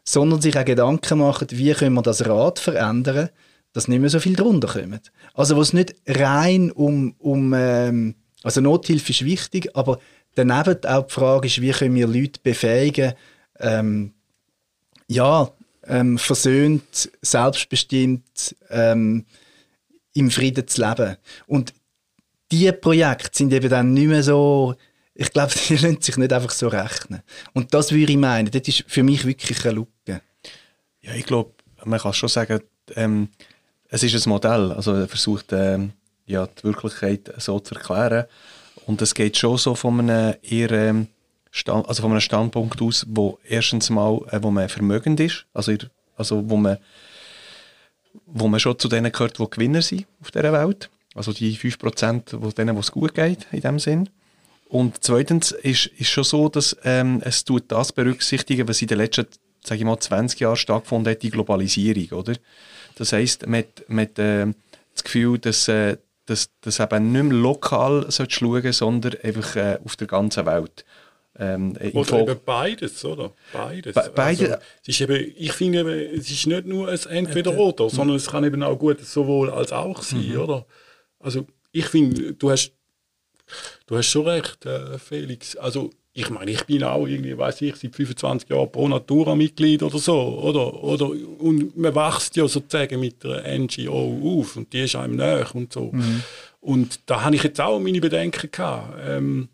sondern 0.04 0.42
sich 0.42 0.58
auch 0.58 0.66
Gedanken 0.66 1.20
machen, 1.20 1.48
wie 1.52 1.74
können 1.74 1.96
wir 1.96 2.02
das 2.02 2.26
Rad 2.26 2.60
verändern, 2.60 3.30
dass 3.74 3.88
nicht 3.88 4.00
mehr 4.00 4.10
so 4.10 4.20
viel 4.20 4.36
drunter 4.36 4.68
kommt. 4.68 5.12
Also 5.34 5.56
wo 5.56 5.62
es 5.62 5.74
nicht 5.74 5.96
rein 6.08 6.72
um, 6.72 7.16
um 7.18 7.54
ähm, 7.54 8.16
also 8.44 8.62
Nothilfe 8.62 9.12
ist 9.12 9.26
wichtig, 9.26 9.76
aber 9.76 10.00
daneben 10.36 10.86
auch 10.86 11.08
die 11.08 11.14
Frage 11.14 11.48
ist, 11.48 11.62
wie 11.62 11.72
können 11.72 11.96
wir 11.96 12.08
Leute 12.08 12.40
befähigen, 12.44 13.14
ähm, 13.60 14.14
ja, 15.08 15.52
ähm, 15.88 16.18
versöhnt, 16.18 17.12
selbstbestimmt 17.22 18.56
ähm, 18.70 19.26
im 20.14 20.32
Frieden 20.32 20.68
zu 20.68 20.82
leben. 20.82 21.18
Und 21.48 21.74
diese 22.52 22.74
Projekte 22.74 23.30
sind 23.38 23.54
eben 23.54 23.70
dann 23.70 23.94
nicht 23.94 24.08
mehr 24.08 24.24
so, 24.24 24.76
ich 25.14 25.32
glaube, 25.32 25.54
die 25.68 25.76
lassen 25.76 26.02
sich 26.02 26.18
nicht 26.18 26.34
einfach 26.34 26.52
so 26.52 26.68
rechnen. 26.68 27.22
Und 27.54 27.74
das 27.74 27.92
würde 27.92 28.12
ich 28.12 28.18
meinen, 28.18 28.50
das 28.52 28.68
ist 28.68 28.86
für 28.88 29.04
mich 29.04 29.26
wirklich 29.26 29.64
eine 29.66 29.76
Lücke. 29.76 30.22
Ja, 31.02 31.14
ich 31.14 31.26
glaube, 31.26 31.52
man 31.84 32.00
kann 32.00 32.14
schon 32.14 32.30
sagen, 32.30 32.62
ähm, 32.96 33.30
es 33.90 34.04
ist 34.04 34.26
ein 34.26 34.30
Modell, 34.30 34.72
also 34.72 34.94
er 34.94 35.08
versucht 35.08 35.52
ähm, 35.52 35.94
ja, 36.26 36.48
die 36.48 36.64
Wirklichkeit 36.64 37.32
so 37.38 37.60
zu 37.60 37.76
erklären 37.76 38.26
und 38.86 39.02
es 39.02 39.14
geht 39.14 39.38
schon 39.38 39.58
so 39.58 39.76
von 39.76 40.00
einem 40.00 40.36
eher 40.42 40.72
ähm, 40.72 41.08
also 41.68 42.02
von 42.02 42.12
einem 42.12 42.22
Standpunkt 42.22 42.82
aus, 42.82 43.06
wo 43.10 43.40
erstens 43.48 43.90
mal, 43.90 44.22
äh, 44.32 44.40
wo 44.42 44.52
man 44.52 44.70
vermögend 44.70 45.20
ist, 45.20 45.46
also, 45.54 45.74
also 46.18 46.50
wo 46.50 46.58
man 46.58 46.78
wo 48.26 48.48
man 48.48 48.60
schon 48.60 48.80
zu 48.80 48.88
denen 48.88 49.12
gehört, 49.12 49.40
die 49.40 49.50
Gewinner 49.50 49.82
sind 49.82 50.06
auf 50.22 50.32
dieser 50.32 50.54
Welt. 50.54 50.90
Also 51.14 51.32
die 51.32 51.56
5%, 51.56 52.38
wo 52.40 52.50
denen, 52.52 52.76
wo 52.76 52.80
es 52.80 52.92
gut 52.92 53.14
geht, 53.14 53.48
in 53.52 53.62
dem 53.62 53.80
Sinn. 53.80 54.10
Und 54.68 54.98
zweitens 55.02 55.52
ist, 55.52 55.88
ist 55.88 56.10
schon 56.10 56.24
so, 56.24 56.50
dass 56.50 56.76
ähm, 56.84 57.22
es 57.24 57.46
tut 57.46 57.66
das 57.72 57.94
berücksichtigen, 57.94 58.68
was 58.68 58.82
in 58.82 58.88
den 58.88 58.98
letzten, 58.98 59.28
sage 59.64 59.80
ich 59.80 59.86
mal, 59.86 60.00
20 60.00 60.40
Jahren 60.40 60.56
stattgefunden 60.56 61.12
hat, 61.12 61.24
die 61.24 61.30
Globalisierung, 61.30 62.20
oder? 62.20 62.34
Das 62.96 63.14
heisst, 63.14 63.48
man 63.48 63.64
hat, 63.64 64.20
äh, 64.20 64.48
das 64.94 65.04
Gefühl, 65.04 65.38
dass, 65.40 65.68
äh, 65.68 65.98
dass, 66.26 66.50
dass 66.62 66.80
eben 66.80 67.12
nicht 67.12 67.24
mehr 67.24 67.38
lokal 67.38 68.08
schauen 68.10 68.74
sondern 68.74 69.16
einfach 69.24 69.56
äh, 69.56 69.80
auf 69.84 69.96
der 69.96 70.08
ganzen 70.08 70.46
Welt. 70.46 70.84
Ähm, 71.38 71.74
oder 71.94 72.20
eben 72.22 72.40
beides, 72.46 73.04
oder? 73.04 73.34
Beides. 73.52 73.94
Be 73.94 74.12
beide. 74.16 74.44
Also, 74.44 74.56
es 74.84 74.88
ist 74.88 75.02
eben, 75.02 75.34
ich 75.36 75.52
finde, 75.52 75.80
eben, 75.80 76.20
es 76.20 76.32
ist 76.32 76.48
nicht 76.48 76.66
nur 76.66 76.88
ein 76.88 77.00
Entweder-Oder, 77.10 77.90
sondern 77.90 78.16
es 78.18 78.28
kann 78.28 78.44
eben 78.46 78.64
auch 78.64 78.78
gut 78.78 79.02
sowohl 79.02 79.50
als 79.50 79.74
auch 79.74 80.02
sein, 80.02 80.30
mhm. 80.30 80.40
oder? 80.40 80.66
Also 81.20 81.46
ich 81.72 81.88
finde, 81.88 82.34
du 82.34 82.52
hast, 82.52 82.72
du 83.88 83.98
hast 83.98 84.08
schon 84.08 84.28
recht, 84.28 84.66
äh, 84.66 84.98
Felix. 84.98 85.58
Also 85.58 85.90
ich 86.14 86.30
meine, 86.30 86.52
ich 86.52 86.64
bin 86.64 86.84
auch 86.84 87.06
irgendwie, 87.06 87.38
weiß 87.38 87.62
ich, 87.62 87.76
seit 87.76 87.94
25 87.94 88.50
Jahren 88.50 88.72
Pro 88.72 88.88
Natura 88.88 89.36
Mitglied 89.36 89.84
oder 89.84 90.00
so, 90.00 90.40
oder? 90.42 90.82
oder 90.82 91.10
und 91.10 91.76
man 91.76 91.94
wächst 91.94 92.38
ja 92.38 92.48
sozusagen 92.48 93.02
mit 93.02 93.22
der 93.26 93.44
NGO 93.60 94.40
auf 94.40 94.56
und 94.56 94.72
die 94.72 94.84
ist 94.84 94.96
einem 94.96 95.18
näher 95.18 95.48
und 95.54 95.74
so. 95.74 95.92
Mhm. 95.92 96.24
Und 96.62 97.02
da 97.08 97.24
habe 97.24 97.36
ich 97.36 97.44
jetzt 97.44 97.60
auch 97.60 97.80
meine 97.80 98.00
Bedenken 98.00 98.50
gehabt. 98.50 98.98
Ähm, 99.06 99.50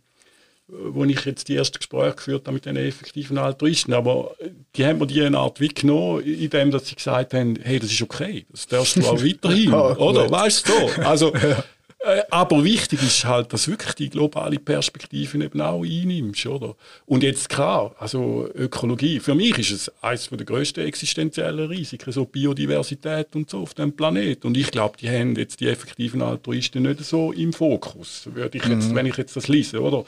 wo 0.71 1.03
ich 1.03 1.25
jetzt 1.25 1.47
die 1.47 1.55
ersten 1.55 1.77
Gespräche 1.77 2.15
geführt 2.15 2.47
habe 2.47 2.53
mit 2.53 2.65
den 2.65 2.77
effektiven 2.77 3.37
Altruisten. 3.37 3.93
Aber 3.93 4.35
die 4.75 4.85
haben 4.85 4.99
mir 4.99 5.07
die 5.07 5.21
eine 5.21 5.37
Art 5.37 5.59
weggenommen, 5.59 6.23
indem 6.23 6.71
dass 6.71 6.87
sie 6.87 6.95
gesagt 6.95 7.33
haben, 7.33 7.59
hey, 7.61 7.79
das 7.79 7.91
ist 7.91 8.01
okay, 8.01 8.45
das 8.49 8.67
darfst 8.67 8.95
du 8.95 9.05
auch 9.05 9.21
weiterhin, 9.23 9.73
oh, 9.73 9.95
oder? 9.97 10.23
Gut. 10.23 10.31
Weißt 10.31 10.67
du 10.67 10.71
so? 10.71 11.01
Also, 11.01 11.33
äh, 11.99 12.21
aber 12.29 12.63
wichtig 12.63 13.03
ist 13.03 13.25
halt, 13.25 13.51
dass 13.51 13.67
wirklich 13.67 13.93
die 13.95 14.09
globale 14.09 14.59
Perspektive 14.59 15.43
eben 15.43 15.61
auch 15.61 15.83
einnimmst, 15.83 16.45
oder? 16.45 16.75
Und 17.05 17.23
jetzt 17.23 17.49
klar, 17.49 17.93
also 17.99 18.49
Ökologie, 18.55 19.19
für 19.19 19.35
mich 19.35 19.57
ist 19.57 19.71
es 19.71 19.91
eines 20.01 20.29
der 20.29 20.45
grössten 20.45 20.85
existenziellen 20.85 21.67
Risiken, 21.67 22.13
so 22.13 22.25
Biodiversität 22.25 23.35
und 23.35 23.49
so 23.49 23.59
auf 23.59 23.73
dem 23.73 23.93
Planet. 23.93 24.45
Und 24.45 24.55
ich 24.55 24.71
glaube, 24.71 24.97
die 24.97 25.09
haben 25.09 25.35
jetzt 25.35 25.59
die 25.59 25.67
effektiven 25.67 26.21
Altruisten 26.21 26.83
nicht 26.83 27.03
so 27.03 27.33
im 27.33 27.51
Fokus, 27.51 28.29
würde 28.33 28.57
ich 28.57 28.65
jetzt, 28.65 28.91
mhm. 28.91 28.95
wenn 28.95 29.05
ich 29.05 29.17
jetzt 29.17 29.35
das 29.35 29.49
lese, 29.49 29.81
oder? 29.81 30.05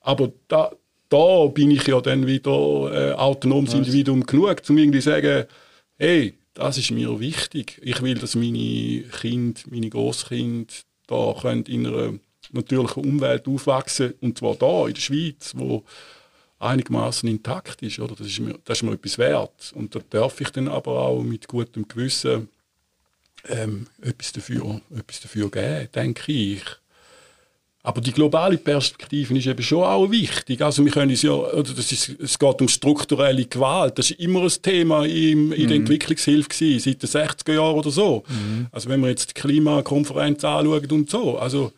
Aber 0.00 0.32
da, 0.48 0.72
da 1.08 1.46
bin 1.46 1.70
ich 1.70 1.86
ja 1.86 2.00
dann 2.00 2.26
wieder 2.26 2.50
äh, 2.92 3.12
autonomes 3.12 3.74
Individuum 3.74 4.24
genug, 4.24 4.62
um 4.68 4.78
irgendwie 4.78 5.00
zu 5.00 5.10
sagen, 5.10 5.46
hey, 5.96 6.34
das 6.54 6.78
ist 6.78 6.90
mir 6.90 7.20
wichtig. 7.20 7.80
Ich 7.82 8.02
will, 8.02 8.16
dass 8.16 8.34
meine 8.34 9.04
Kinder, 9.20 9.60
meine 9.70 9.90
Großkinder 9.90 10.72
da 11.06 11.34
können 11.40 11.64
in 11.64 11.86
einer 11.86 12.14
natürlichen 12.52 13.04
Umwelt 13.04 13.46
aufwachsen 13.48 14.14
und 14.20 14.38
zwar 14.38 14.54
da 14.56 14.86
in 14.86 14.94
der 14.94 15.00
Schweiz, 15.00 15.52
wo 15.56 15.84
einigermaßen 16.58 17.28
intakt 17.28 17.82
ist, 17.82 17.98
oder? 17.98 18.14
Das 18.14 18.26
ist 18.26 18.38
mir, 18.38 18.58
das 18.64 18.78
ist 18.78 18.82
mir 18.82 18.92
etwas 18.92 19.18
wert. 19.18 19.72
Und 19.74 19.94
da 19.94 20.00
darf 20.10 20.40
ich 20.40 20.50
dann 20.50 20.68
aber 20.68 21.00
auch 21.00 21.22
mit 21.22 21.48
gutem 21.48 21.88
Gewissen 21.88 22.48
ähm, 23.48 23.86
etwas, 24.02 24.32
dafür, 24.32 24.80
etwas 24.94 25.20
dafür 25.20 25.50
geben, 25.50 25.88
denke 25.94 26.30
ich. 26.32 26.62
Aber 27.82 28.02
die 28.02 28.12
globale 28.12 28.58
Perspektive 28.58 29.36
ist 29.38 29.46
eben 29.46 29.62
schon 29.62 29.84
auch 29.84 30.10
wichtig. 30.10 30.60
Also 30.60 30.84
wir 30.84 30.92
können 30.92 31.12
es 31.12 31.22
ja, 31.22 31.32
oder 31.32 31.72
das 31.72 31.90
ist, 31.90 32.10
es 32.20 32.38
geht 32.38 32.60
um 32.60 32.68
strukturelle 32.68 33.46
Gewalt. 33.46 33.98
Das 33.98 34.10
ist 34.10 34.20
immer 34.20 34.42
ein 34.42 34.52
Thema 34.62 35.06
im, 35.06 35.52
in 35.52 35.66
der 35.66 35.78
mhm. 35.78 35.82
Entwicklungshilfe 35.82 36.50
gewesen, 36.50 36.78
seit 36.78 37.02
den 37.02 37.08
60er 37.08 37.54
Jahren 37.54 37.78
oder 37.78 37.90
so. 37.90 38.22
Mhm. 38.28 38.66
Also 38.70 38.90
wenn 38.90 39.00
wir 39.00 39.08
jetzt 39.08 39.30
die 39.30 39.40
Klimakonferenz 39.40 40.44
anschauen 40.44 40.90
und 40.90 41.08
so. 41.08 41.38
Also 41.38 41.72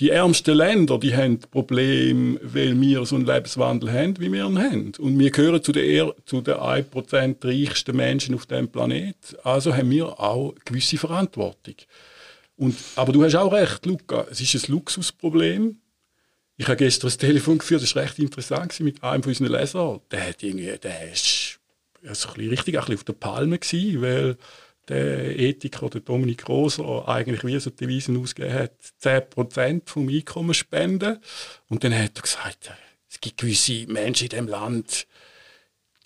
die 0.00 0.10
ärmsten 0.10 0.54
Länder, 0.54 0.98
die 0.98 1.16
haben 1.16 1.38
Probleme, 1.38 2.38
weil 2.42 2.78
wir 2.78 3.06
so 3.06 3.16
einen 3.16 3.24
Lebenswandel 3.24 3.90
haben, 3.90 4.18
wie 4.20 4.30
wir 4.30 4.44
ihn 4.44 4.58
haben. 4.58 4.92
Und 4.98 5.18
wir 5.18 5.30
gehören 5.30 5.62
zu 5.62 5.72
den, 5.72 6.10
zu 6.26 6.42
den 6.42 6.56
1% 6.56 7.36
reichsten 7.42 7.96
Menschen 7.96 8.34
auf 8.34 8.44
dem 8.44 8.68
Planet. 8.68 9.16
Also 9.44 9.74
haben 9.74 9.90
wir 9.90 10.20
auch 10.20 10.50
eine 10.50 10.60
gewisse 10.64 10.98
Verantwortung. 10.98 11.76
Und, 12.56 12.76
aber 12.96 13.12
du 13.12 13.24
hast 13.24 13.34
auch 13.34 13.52
recht, 13.52 13.84
Luca, 13.86 14.26
es 14.30 14.40
ist 14.40 14.54
ein 14.54 14.72
Luxusproblem. 14.72 15.80
Ich 16.56 16.66
habe 16.66 16.76
gestern 16.76 17.06
das 17.08 17.16
Telefon 17.16 17.58
geführt, 17.58 17.82
das 17.82 17.94
war 17.96 18.02
recht 18.02 18.18
interessant 18.18 18.78
mit 18.80 19.02
einem 19.02 19.22
von 19.22 19.30
unseren 19.30 19.52
Lesern. 19.52 20.00
Der 20.10 20.28
hat 20.28 20.42
irgendwie, 20.42 20.78
der 20.78 21.12
ist 21.12 21.58
also 22.06 22.28
ein 22.28 22.34
bisschen 22.34 22.50
richtig 22.50 22.74
ein 22.74 22.80
bisschen 22.80 22.96
auf 22.96 23.04
der 23.04 23.12
Palme 23.14 23.58
gewesen, 23.58 24.02
weil 24.02 24.36
der 24.88 25.38
Ethiker, 25.38 25.88
der 25.88 26.00
Dominik 26.00 26.48
Roser, 26.48 27.08
eigentlich 27.08 27.44
wie 27.44 27.58
so 27.58 27.70
die 27.70 27.76
Devisen 27.76 28.20
ausgegeben 28.20 28.54
hat, 28.54 28.72
10% 29.02 29.82
vom 29.86 30.08
Einkommen 30.08 30.54
spenden. 30.54 31.18
Und 31.68 31.84
dann 31.84 31.94
hat 31.94 32.16
er 32.16 32.22
gesagt, 32.22 32.72
es 33.08 33.20
gibt 33.20 33.38
gewisse 33.38 33.86
Menschen 33.86 34.24
in 34.24 34.30
diesem 34.30 34.48
Land, 34.48 35.06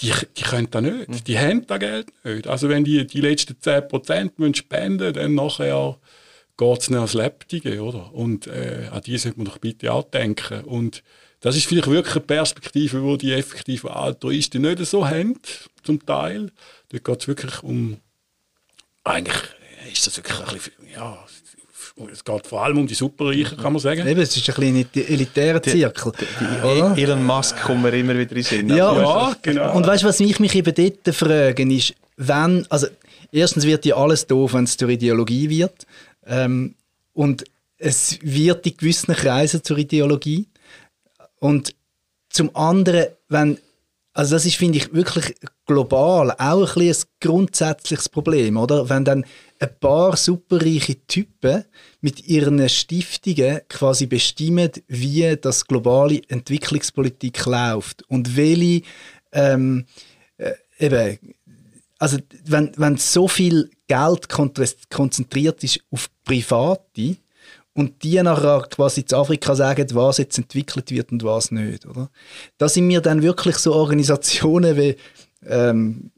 die, 0.03 0.13
die 0.37 0.43
können 0.43 0.69
das 0.71 0.83
nicht. 0.83 1.27
Die 1.27 1.39
haben 1.39 1.67
das 1.67 1.81
Geld 1.81 2.25
nicht. 2.25 2.47
Also 2.47 2.69
wenn 2.69 2.85
die 2.85 3.07
die 3.07 3.21
letzten 3.21 3.55
10% 3.55 4.57
spenden 4.57 5.07
müssen, 5.07 5.15
dann 5.15 5.35
nachher 5.35 5.99
geht 6.57 6.81
es 6.81 6.91
nicht 6.91 6.97
ans 6.97 7.15
Lebtige, 7.15 7.83
oder? 7.83 8.13
Und 8.15 8.47
äh, 8.47 8.89
an 8.91 9.03
die 9.03 9.19
sollte 9.19 9.39
man 9.39 9.47
doch 9.47 9.59
bitte 9.59 9.93
auch 9.93 10.05
denken. 10.05 10.65
Und 10.65 11.03
das 11.41 11.57
ist 11.57 11.67
vielleicht 11.67 11.89
wirklich 11.89 12.17
eine 12.17 12.25
Perspektive, 12.25 13.03
wo 13.03 13.17
die 13.17 13.33
effektiven 13.33 13.91
Altruisten 13.91 14.63
nicht 14.63 14.85
so 14.87 15.07
haben, 15.07 15.39
zum 15.83 16.05
Teil. 16.05 16.51
Dort 16.91 17.05
geht 17.05 17.21
es 17.21 17.29
wirklich 17.29 17.63
um, 17.63 17.99
eigentlich 19.05 19.37
ist 19.93 20.07
das 20.07 20.17
wirklich 20.17 20.39
ein 20.39 20.55
bisschen, 20.55 20.73
ja, 20.93 21.19
es 22.13 22.25
geht 22.25 22.47
vor 22.47 22.63
allem 22.63 22.79
um 22.79 22.87
die 22.87 22.95
Superreichen, 22.95 23.57
kann 23.57 23.73
man 23.73 23.81
sagen. 23.81 24.07
Eben, 24.07 24.21
es 24.21 24.37
ist 24.37 24.49
ein 24.51 24.85
bisschen 24.85 25.09
elitärer 25.09 25.63
Zirkel. 25.63 26.13
Die, 26.21 26.25
die, 26.25 26.95
die, 26.95 27.03
Elon 27.03 27.25
Musk 27.25 27.59
kommen 27.63 27.85
wir 27.85 27.93
immer 27.95 28.19
wieder 28.19 28.37
in 28.37 28.43
Sinn. 28.43 28.69
Ja, 28.69 28.95
ja 28.95 29.37
genau. 29.41 29.75
Und 29.75 29.87
weißt 29.87 30.03
du, 30.03 30.09
was 30.09 30.21
mich, 30.21 30.39
mich 30.39 30.55
eben 30.55 30.75
dort 30.75 31.15
fragen 31.15 31.71
ist, 31.71 31.95
wenn, 32.17 32.67
also 32.71 32.89
erstens 33.33 33.65
wird 33.65 33.85
ja 33.85 33.97
alles 33.97 34.27
doof, 34.27 34.55
wenn 34.55 34.65
es 34.65 34.77
zur 34.77 34.89
Ideologie 34.89 35.49
wird. 35.49 35.87
Ähm, 36.27 36.75
und 37.13 37.45
es 37.79 38.19
wird 38.23 38.67
in 38.67 38.77
gewissen 38.77 39.15
Kreisen 39.15 39.63
zur 39.63 39.79
Ideologie. 39.79 40.49
Und 41.39 41.75
zum 42.31 42.55
anderen, 42.55 43.07
wenn, 43.29 43.59
also 44.13 44.35
das 44.35 44.47
ist, 44.47 44.57
finde 44.57 44.79
ich, 44.79 44.93
wirklich 44.93 45.35
global 45.67 46.33
auch 46.33 46.77
ein, 46.77 46.89
ein 46.89 46.97
grundsätzliches 47.21 48.09
Problem, 48.09 48.57
oder? 48.57 48.89
Wenn 48.89 49.05
dann 49.05 49.25
ein 49.59 49.71
paar 49.81 50.17
superreiche 50.17 51.07
Typen 51.07 51.65
mit 52.01 52.27
ihren 52.27 52.69
Stiftungen 52.69 53.61
quasi 53.69 54.07
bestimmen, 54.07 54.71
wie 54.87 55.37
das 55.41 55.67
globale 55.67 56.21
Entwicklungspolitik 56.29 57.45
läuft 57.47 58.03
und 58.09 58.37
welche 58.37 58.83
ähm, 59.33 59.87
äh, 60.39 60.53
eben 60.79 61.19
also 61.99 62.19
wenn, 62.45 62.73
wenn 62.77 62.97
so 62.97 63.29
viel 63.29 63.71
Geld 63.87 64.29
konzentriert 64.29 65.65
ist 65.65 65.81
auf 65.91 66.09
Private 66.25 67.17
und 67.73 68.03
die 68.03 68.23
nachher 68.23 68.67
quasi 68.71 69.05
zu 69.05 69.17
Afrika 69.17 69.55
sagen, 69.55 69.87
was 69.93 70.19
jetzt 70.19 70.39
entwickelt 70.39 70.91
wird 70.91 71.13
und 71.13 71.23
was 71.25 71.51
nicht, 71.51 71.87
oder? 71.87 72.11
Da 72.59 72.69
sind 72.69 72.87
mir 72.87 73.01
dann 73.01 73.23
wirklich 73.23 73.57
so 73.57 73.75
Organisationen 73.75 74.77
wie 74.77 74.97
ähm, 75.47 76.11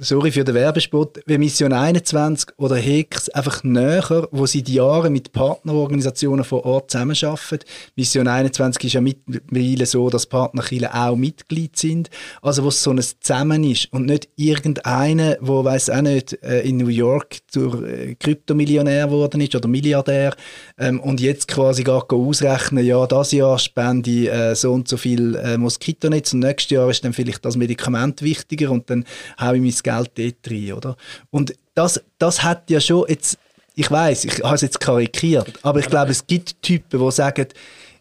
sorry 0.00 0.30
für 0.30 0.44
den 0.44 0.54
Werbespot, 0.54 1.20
wie 1.26 1.38
Mission 1.38 1.72
21 1.72 2.50
oder 2.56 2.76
HEX 2.76 3.28
einfach 3.30 3.64
näher, 3.64 4.28
wo 4.30 4.46
seit 4.46 4.68
Jahren 4.68 5.12
mit 5.12 5.32
Partnerorganisationen 5.32 6.44
vor 6.44 6.64
Ort 6.64 6.90
zusammenarbeiten. 6.90 7.60
Mission 7.96 8.28
21 8.28 8.84
ist 8.84 8.92
ja 8.92 9.00
mittlerweile 9.00 9.86
so, 9.86 10.08
dass 10.10 10.26
Partnerkirchen 10.26 10.88
auch 10.88 11.16
Mitglied 11.16 11.76
sind. 11.76 12.10
Also 12.42 12.64
wo 12.64 12.68
es 12.68 12.82
so 12.82 12.90
ein 12.90 13.00
Zusammen 13.00 13.64
ist 13.64 13.92
und 13.92 14.06
nicht 14.06 14.28
irgendeiner, 14.36 15.36
wo 15.40 15.64
weiß 15.64 15.90
auch 15.90 16.02
nicht, 16.02 16.42
äh, 16.42 16.60
in 16.60 16.76
New 16.76 16.88
York 16.88 17.38
zur 17.48 17.86
äh, 17.86 18.14
Kryptomillionär 18.14 19.06
geworden 19.06 19.40
ist 19.40 19.54
oder 19.54 19.68
Milliardär 19.68 20.34
ähm, 20.78 21.00
und 21.00 21.20
jetzt 21.20 21.48
quasi 21.48 21.82
gar 21.82 22.04
ausrechnen, 22.12 22.84
ja, 22.84 23.06
das 23.06 23.32
Jahr 23.32 23.58
spende 23.58 24.10
ich 24.10 24.28
äh, 24.28 24.54
so 24.54 24.72
und 24.72 24.88
so 24.88 24.96
viel 24.96 25.34
äh, 25.36 25.58
Moskitonetz 25.58 26.32
und 26.32 26.40
nächstes 26.40 26.70
Jahr 26.70 26.88
ist 26.90 27.04
dann 27.04 27.12
vielleicht 27.12 27.44
das 27.44 27.56
Medikament 27.56 28.22
wichtiger 28.22 28.70
und 28.70 28.88
dann 28.90 29.04
habe 29.36 29.56
ich 29.56 29.62
mein 29.62 29.72
Geld 29.88 30.10
dort 30.16 30.50
rein, 30.50 30.72
oder? 30.72 30.96
Und 31.30 31.54
das, 31.74 32.00
das 32.18 32.42
hat 32.42 32.70
ja 32.70 32.80
schon 32.80 33.06
jetzt, 33.08 33.38
ich 33.74 33.90
weiß, 33.90 34.24
ich 34.24 34.42
habe 34.42 34.54
es 34.54 34.62
jetzt 34.62 34.80
karikiert, 34.80 35.52
aber 35.62 35.80
ich 35.80 35.86
glaube, 35.86 36.10
es 36.10 36.26
gibt 36.26 36.60
Typen, 36.62 37.00
die 37.00 37.12
sagen, 37.12 37.46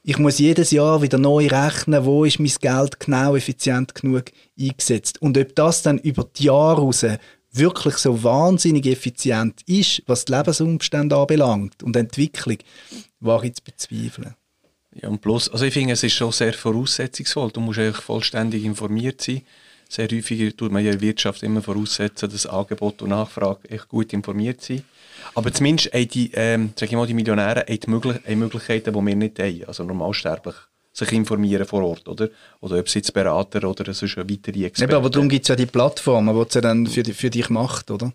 ich 0.03 0.17
muss 0.17 0.39
jedes 0.39 0.71
Jahr 0.71 1.01
wieder 1.01 1.17
neu 1.17 1.47
rechnen, 1.47 2.05
wo 2.05 2.23
ist 2.23 2.39
mein 2.39 2.51
Geld 2.61 2.99
genau 2.99 3.35
effizient 3.35 3.93
genug 3.93 4.31
eingesetzt. 4.57 5.21
Und 5.21 5.37
ob 5.37 5.53
das 5.53 5.81
dann 5.81 5.97
über 5.97 6.23
die 6.23 6.45
Jahre 6.45 6.81
raus 6.81 7.05
wirklich 7.51 7.97
so 7.97 8.23
wahnsinnig 8.23 8.85
effizient 8.85 9.61
ist, 9.65 10.03
was 10.05 10.25
die 10.25 10.31
Lebensumstände 10.31 11.15
anbelangt 11.15 11.83
und 11.83 11.95
Entwicklung, 11.95 12.57
wage 13.19 13.47
ich 13.47 13.55
zu 13.55 13.63
bezweifeln. 13.63 14.35
Ja, 14.95 15.09
und 15.09 15.21
plus, 15.21 15.49
also 15.49 15.65
ich 15.65 15.73
finde, 15.73 15.93
es 15.93 16.03
ist 16.03 16.13
schon 16.13 16.31
sehr 16.31 16.53
voraussetzungsvoll. 16.53 17.51
Du 17.51 17.59
musst 17.59 17.79
eigentlich 17.79 17.97
vollständig 17.97 18.63
informiert 18.63 19.21
sein 19.21 19.41
sehr 19.89 20.07
häufig 20.07 20.55
tut 20.55 20.71
man 20.71 20.83
ja 20.83 20.91
in 20.91 20.99
der 20.99 21.07
Wirtschaft 21.07 21.43
immer 21.43 21.61
voraussetzen, 21.61 22.29
dass 22.29 22.45
Angebot 22.45 23.01
und 23.01 23.09
Nachfrage 23.09 23.69
echt 23.69 23.87
gut 23.87 24.13
informiert 24.13 24.61
sind. 24.61 24.83
Aber 25.33 25.51
zumindest 25.51 25.93
haben 25.93 26.07
die, 26.07 26.31
ähm, 26.33 26.73
sag 26.75 26.89
ich 26.89 26.95
mal, 26.95 27.07
die 27.07 27.13
Millionäre 27.13 27.61
haben, 27.61 27.79
die 27.79 27.89
Möglich 27.89 28.17
haben 28.25 28.39
Möglichkeiten, 28.39 28.93
die 28.93 29.05
wir 29.05 29.15
nicht 29.15 29.39
haben. 29.39 29.63
Also 29.67 29.83
normalsterblich 29.83 30.55
sich 30.97 31.11
informieren 31.11 31.65
vor 31.65 31.83
Ort, 31.83 32.07
oder? 32.07 32.29
Oder 32.59 32.79
ob 32.79 32.87
es 32.87 32.95
jetzt 32.95 33.13
Berater 33.13 33.69
oder 33.69 33.93
sonst 33.93 34.17
eine 34.17 34.29
weitere 34.29 34.65
Experten. 34.65 34.91
Eben, 34.91 34.97
aber 34.97 35.09
darum 35.09 35.29
gibt 35.29 35.43
es 35.43 35.49
ja 35.49 35.55
die 35.55 35.67
Plattformen, 35.67 36.35
die 36.35 36.51
sie 36.51 36.61
dann 36.61 36.87
für, 36.87 37.03
für 37.05 37.29
dich 37.29 37.49
macht, 37.49 37.91
oder? 37.91 38.11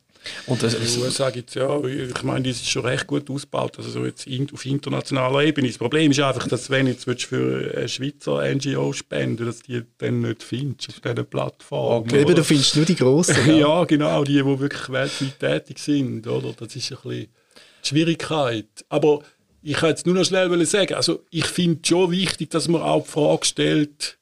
Und 0.46 0.62
das, 0.62 0.74
in 0.74 0.84
den 0.84 1.02
USA 1.02 1.30
gibt 1.30 1.50
es 1.50 1.54
ja, 1.54 1.82
ich 1.84 2.22
meine, 2.22 2.48
das 2.48 2.58
ist 2.58 2.68
schon 2.68 2.84
recht 2.84 3.06
gut 3.06 3.28
ausgebaut, 3.30 3.78
also 3.78 3.90
so 3.90 4.04
jetzt 4.04 4.26
auf 4.52 4.66
internationaler 4.66 5.42
Ebene. 5.42 5.68
Das 5.68 5.78
Problem 5.78 6.10
ist 6.10 6.20
einfach, 6.20 6.46
dass 6.48 6.70
wenn 6.70 6.86
jetzt 6.86 7.04
für 7.24 7.72
eine 7.76 7.88
Schweizer 7.88 8.42
NGO 8.54 8.92
spenden, 8.92 9.46
dass 9.46 9.62
die 9.62 9.82
dann 9.98 10.20
nicht 10.20 10.42
findest 10.42 10.90
auf 10.90 11.00
dieser 11.00 11.24
Plattform. 11.24 12.02
Okay, 12.02 12.22
eben, 12.22 12.34
du 12.34 12.44
findest 12.44 12.76
nur 12.76 12.84
die 12.84 12.96
Grossen. 12.96 13.36
ja. 13.46 13.56
ja, 13.56 13.84
genau, 13.84 14.24
die, 14.24 14.34
die 14.34 14.44
wirklich 14.44 14.90
weltweit 14.90 15.40
tätig 15.40 15.78
sind, 15.78 16.26
oder? 16.26 16.52
Das 16.52 16.74
ist 16.74 16.92
ein 16.92 16.98
bisschen 17.02 17.10
die 17.10 17.88
Schwierigkeit. 17.88 18.84
Aber 18.88 19.22
ich 19.62 19.74
kann 19.74 19.90
jetzt 19.90 20.06
nur 20.06 20.14
noch 20.14 20.24
schnell 20.24 20.66
sagen, 20.66 20.94
also 20.94 21.24
ich 21.30 21.46
finde 21.46 21.80
schon 21.86 22.10
wichtig, 22.10 22.50
dass 22.50 22.68
man 22.68 22.82
auch 22.82 23.04
die 23.04 23.10
Frage 23.10 23.44
stellt, 23.44 24.18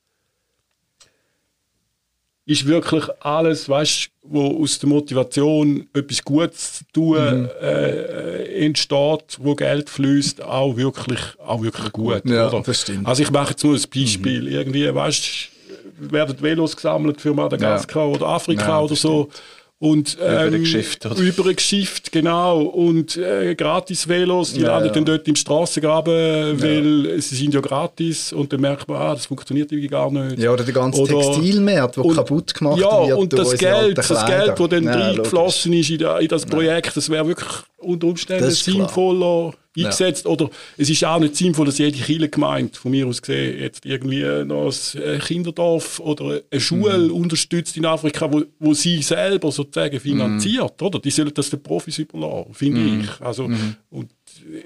ist 2.50 2.66
wirklich 2.66 3.04
alles, 3.20 3.68
weißt, 3.68 4.10
wo 4.22 4.62
aus 4.62 4.80
der 4.80 4.88
Motivation 4.88 5.86
etwas 5.94 6.24
Gutes 6.24 6.78
zu 6.78 6.84
tun 6.92 7.42
mhm. 7.42 7.48
äh, 7.62 8.64
entsteht, 8.64 9.38
wo 9.38 9.54
Geld 9.54 9.88
fließt, 9.88 10.42
auch 10.42 10.76
wirklich, 10.76 11.20
auch 11.38 11.62
wirklich 11.62 11.92
gut. 11.92 12.22
Ja, 12.24 12.48
oder? 12.48 12.62
das 12.62 12.80
stimmt. 12.80 13.06
Also 13.06 13.22
ich 13.22 13.30
mache 13.30 13.50
jetzt 13.50 13.62
nur 13.62 13.74
ein 13.74 13.82
Beispiel. 13.94 14.42
Mhm. 14.42 14.48
Irgendwie, 14.48 14.92
weißt, 14.92 15.48
werden 15.98 16.42
Velos 16.42 16.74
gesammelt 16.74 17.20
für 17.20 17.32
Madagaskar 17.32 18.08
ja. 18.08 18.14
oder 18.14 18.26
Afrika 18.26 18.68
ja, 18.68 18.80
oder 18.80 18.96
so. 18.96 19.28
Stimmt. 19.30 19.42
Und, 19.82 20.18
ähm, 20.20 20.48
über 20.48 20.56
ein 20.56 20.60
Geschäft, 20.60 21.06
oder? 21.06 21.16
Über 21.16 21.46
ein 21.46 21.56
Geschäft, 21.56 22.12
genau. 22.12 22.60
Und 22.64 23.16
äh, 23.16 23.54
Gratis-Velos, 23.54 24.52
die 24.52 24.60
ja, 24.60 24.72
landen 24.72 24.88
ja. 24.88 24.92
dann 24.92 25.06
dort 25.06 25.26
im 25.26 25.34
Strassengraben, 25.34 26.62
weil 26.62 27.06
ja. 27.06 27.20
sie 27.20 27.34
sind 27.34 27.54
ja 27.54 27.62
gratis. 27.62 28.34
Und 28.34 28.52
dann 28.52 28.60
merkt 28.60 28.86
man, 28.88 29.00
ah, 29.00 29.14
das 29.14 29.24
funktioniert 29.24 29.72
irgendwie 29.72 29.88
gar 29.88 30.10
nicht. 30.10 30.38
Ja, 30.38 30.52
oder 30.52 30.64
der 30.64 30.74
ganze 30.74 31.00
oder, 31.00 31.18
Textilmarkt, 31.18 31.96
der 31.96 32.04
kaputt 32.04 32.52
gemacht 32.52 32.78
ja, 32.78 32.98
wird. 32.98 33.08
Ja, 33.08 33.14
und 33.14 33.32
das 33.32 33.56
Geld, 33.56 33.96
das 33.96 34.26
Geld, 34.26 34.58
das 34.58 34.68
dann 34.68 34.86
reingeflossen 34.86 35.72
ist 35.72 35.88
in, 35.88 36.00
in 36.00 36.28
das 36.28 36.44
Projekt, 36.44 36.94
das 36.98 37.08
wäre 37.08 37.26
wirklich 37.26 37.48
unter 37.78 38.06
Umständen 38.06 38.50
sinnvoller 38.50 39.54
eingesetzt. 39.84 40.24
Ja. 40.24 40.30
Oder 40.30 40.50
es 40.76 40.90
ist 40.90 41.04
auch 41.04 41.18
nicht 41.18 41.36
sinnvoll, 41.36 41.66
dass 41.66 41.78
jede 41.78 41.98
Kirchengemeinde, 41.98 42.78
von 42.78 42.90
mir 42.90 43.06
aus 43.06 43.20
gesehen, 43.20 43.60
jetzt 43.60 43.86
irgendwie 43.86 44.24
noch 44.44 44.72
ein 44.96 45.20
Kinderdorf 45.20 46.00
oder 46.00 46.40
eine 46.50 46.60
Schule 46.60 46.98
mhm. 46.98 47.14
unterstützt 47.14 47.76
in 47.76 47.86
Afrika, 47.86 48.32
wo, 48.32 48.42
wo 48.58 48.74
sie 48.74 49.02
selber 49.02 49.52
sozusagen 49.52 50.00
finanziert. 50.00 50.80
Mhm. 50.80 50.86
Oder? 50.86 50.98
Die 50.98 51.10
sollen 51.10 51.32
das 51.34 51.50
den 51.50 51.62
Profis 51.62 51.98
überlassen, 51.98 52.54
finde 52.54 52.80
mhm. 52.80 53.00
ich. 53.00 53.20
Also, 53.20 53.48
mhm. 53.48 53.76
und 53.90 54.10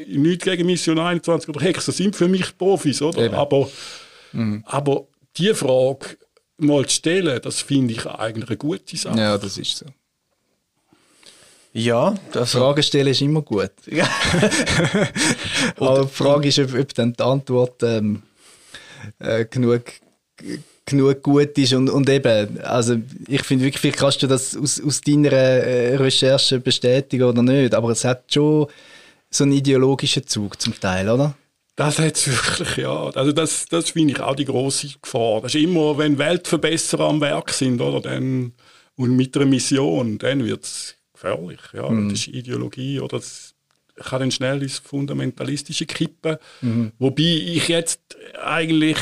nichts 0.06 0.44
gegen 0.44 0.66
Mission 0.66 0.98
21 0.98 1.48
oder 1.48 1.60
Hex, 1.60 1.86
das 1.86 1.96
sind 1.96 2.14
für 2.14 2.28
mich 2.28 2.56
Profis. 2.56 3.02
Oder? 3.02 3.32
Aber, 3.34 3.68
mhm. 4.32 4.62
aber 4.66 5.06
die 5.36 5.54
Frage 5.54 6.16
mal 6.58 6.86
zu 6.86 6.96
stellen, 6.96 7.40
das 7.42 7.60
finde 7.60 7.94
ich 7.94 8.06
eigentlich 8.06 8.48
eine 8.48 8.56
gute 8.56 8.96
Sache. 8.96 9.18
Ja, 9.18 9.38
das 9.38 9.58
ist 9.58 9.78
so. 9.78 9.86
Ja, 11.76 12.14
das 12.30 12.52
Fragen 12.52 12.84
stellen 12.84 13.08
ist 13.08 13.20
immer 13.20 13.42
gut. 13.42 13.72
Aber 15.76 16.02
die 16.02 16.08
Frage 16.08 16.48
ist, 16.48 16.60
ob, 16.60 16.72
ob 16.72 16.94
dann 16.94 17.12
die 17.12 17.22
Antwort 17.22 17.82
ähm, 17.82 18.22
äh, 19.18 19.44
genug, 19.44 19.82
genug 20.86 21.22
gut 21.22 21.58
ist 21.58 21.72
und, 21.72 21.90
und 21.90 22.08
eben, 22.08 22.60
also 22.60 22.94
ich 23.26 23.42
finde 23.42 23.64
wirklich, 23.64 23.80
vielleicht 23.80 23.98
kannst 23.98 24.22
du 24.22 24.28
das 24.28 24.56
aus, 24.56 24.80
aus 24.80 25.00
deiner 25.00 25.32
äh, 25.32 25.96
Recherche 25.96 26.60
bestätigen 26.60 27.24
oder 27.24 27.42
nicht, 27.42 27.74
aber 27.74 27.90
es 27.90 28.04
hat 28.04 28.32
schon 28.32 28.68
so 29.28 29.42
einen 29.42 29.52
ideologischen 29.52 30.28
Zug 30.28 30.60
zum 30.60 30.78
Teil, 30.78 31.10
oder? 31.10 31.34
Das 31.74 31.98
hat 31.98 32.14
es 32.14 32.28
wirklich, 32.28 32.76
ja. 32.76 33.08
Also 33.10 33.32
das, 33.32 33.66
das 33.66 33.90
finde 33.90 34.14
ich 34.14 34.20
auch 34.20 34.36
die 34.36 34.44
große 34.44 34.90
Gefahr. 35.02 35.40
Das 35.40 35.56
ist 35.56 35.60
immer, 35.60 35.98
wenn 35.98 36.18
Weltverbesserer 36.18 37.08
am 37.08 37.20
Werk 37.20 37.50
sind, 37.50 37.80
oder, 37.80 38.00
dann, 38.00 38.52
und 38.94 39.16
mit 39.16 39.36
einer 39.36 39.46
Mission, 39.46 40.18
dann 40.18 40.44
wird 40.44 40.62
es 40.62 40.94
gefährlich. 41.14 41.60
Ja. 41.72 41.88
Mhm. 41.88 42.10
Das 42.10 42.20
ist 42.20 42.28
Ideologie 42.28 43.00
oder 43.00 43.18
das 43.18 43.54
kann 43.96 44.20
dann 44.20 44.30
schnell 44.30 44.62
ins 44.62 44.78
Fundamentalistische 44.78 45.86
kippen. 45.86 46.36
Mhm. 46.60 46.92
Wobei 46.98 47.22
ich 47.22 47.68
jetzt 47.68 48.00
eigentlich 48.42 48.98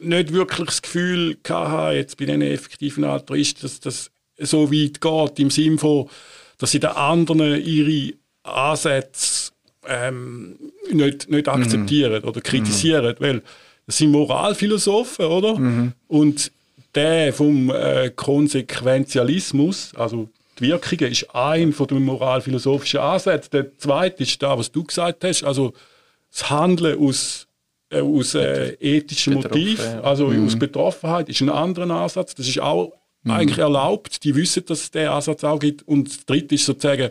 nicht 0.00 0.32
wirklich 0.32 0.66
das 0.66 0.82
Gefühl 0.82 1.36
hatte, 1.48 1.96
jetzt 1.96 2.16
bei 2.16 2.24
diesen 2.24 2.42
effektiven 2.42 3.04
Altruisten, 3.04 3.62
dass 3.62 3.80
das 3.80 4.10
so 4.38 4.72
weit 4.72 5.00
geht, 5.00 5.40
im 5.40 5.50
Sinne 5.50 5.78
von, 5.78 6.08
dass 6.58 6.70
sie 6.70 6.80
den 6.80 6.90
anderen 6.90 7.60
ihre 7.64 8.14
Ansätze 8.44 9.52
ähm, 9.86 10.56
nicht, 10.92 11.28
nicht 11.28 11.46
mhm. 11.46 11.52
akzeptieren 11.52 12.22
mhm. 12.22 12.28
oder 12.28 12.40
kritisieren, 12.40 13.16
mhm. 13.18 13.24
weil 13.24 13.42
das 13.86 13.98
sind 13.98 14.10
Moralphilosophen, 14.10 15.26
oder? 15.26 15.58
Mhm. 15.58 15.92
Und 16.06 16.52
der 16.94 17.32
vom 17.32 17.70
äh, 17.70 18.10
Konsequenzialismus, 18.14 19.92
also 19.96 20.28
die 20.58 20.68
Wirkungen 20.68 21.12
ist 21.12 21.34
ein 21.34 21.72
von 21.72 21.86
den 21.86 22.04
moralphilosophischen 22.04 23.00
Ansätzen. 23.00 23.50
Der 23.52 23.78
zweite 23.78 24.22
ist 24.22 24.42
da, 24.42 24.58
was 24.58 24.70
du 24.72 24.84
gesagt 24.84 25.24
hast, 25.24 25.44
also 25.44 25.72
das 26.30 26.50
Handeln 26.50 26.98
aus, 26.98 27.46
äh, 27.90 28.00
aus 28.00 28.34
äh, 28.34 28.76
ethischem 28.80 29.34
Motiv, 29.34 29.80
also 30.02 30.28
mhm. 30.28 30.46
aus 30.46 30.58
Betroffenheit, 30.58 31.28
ist 31.28 31.40
ein 31.40 31.50
anderer 31.50 31.90
Ansatz. 31.90 32.34
Das 32.34 32.48
ist 32.48 32.60
auch 32.60 32.92
mhm. 33.22 33.30
eigentlich 33.30 33.58
erlaubt. 33.58 34.24
Die 34.24 34.34
wissen, 34.34 34.64
dass 34.66 34.82
es 34.82 34.90
diesen 34.90 35.08
Ansatz 35.08 35.44
auch 35.44 35.58
gibt. 35.58 35.86
Und 35.86 36.08
das 36.08 36.26
dritte 36.26 36.54
ist 36.54 36.66
sozusagen 36.66 37.10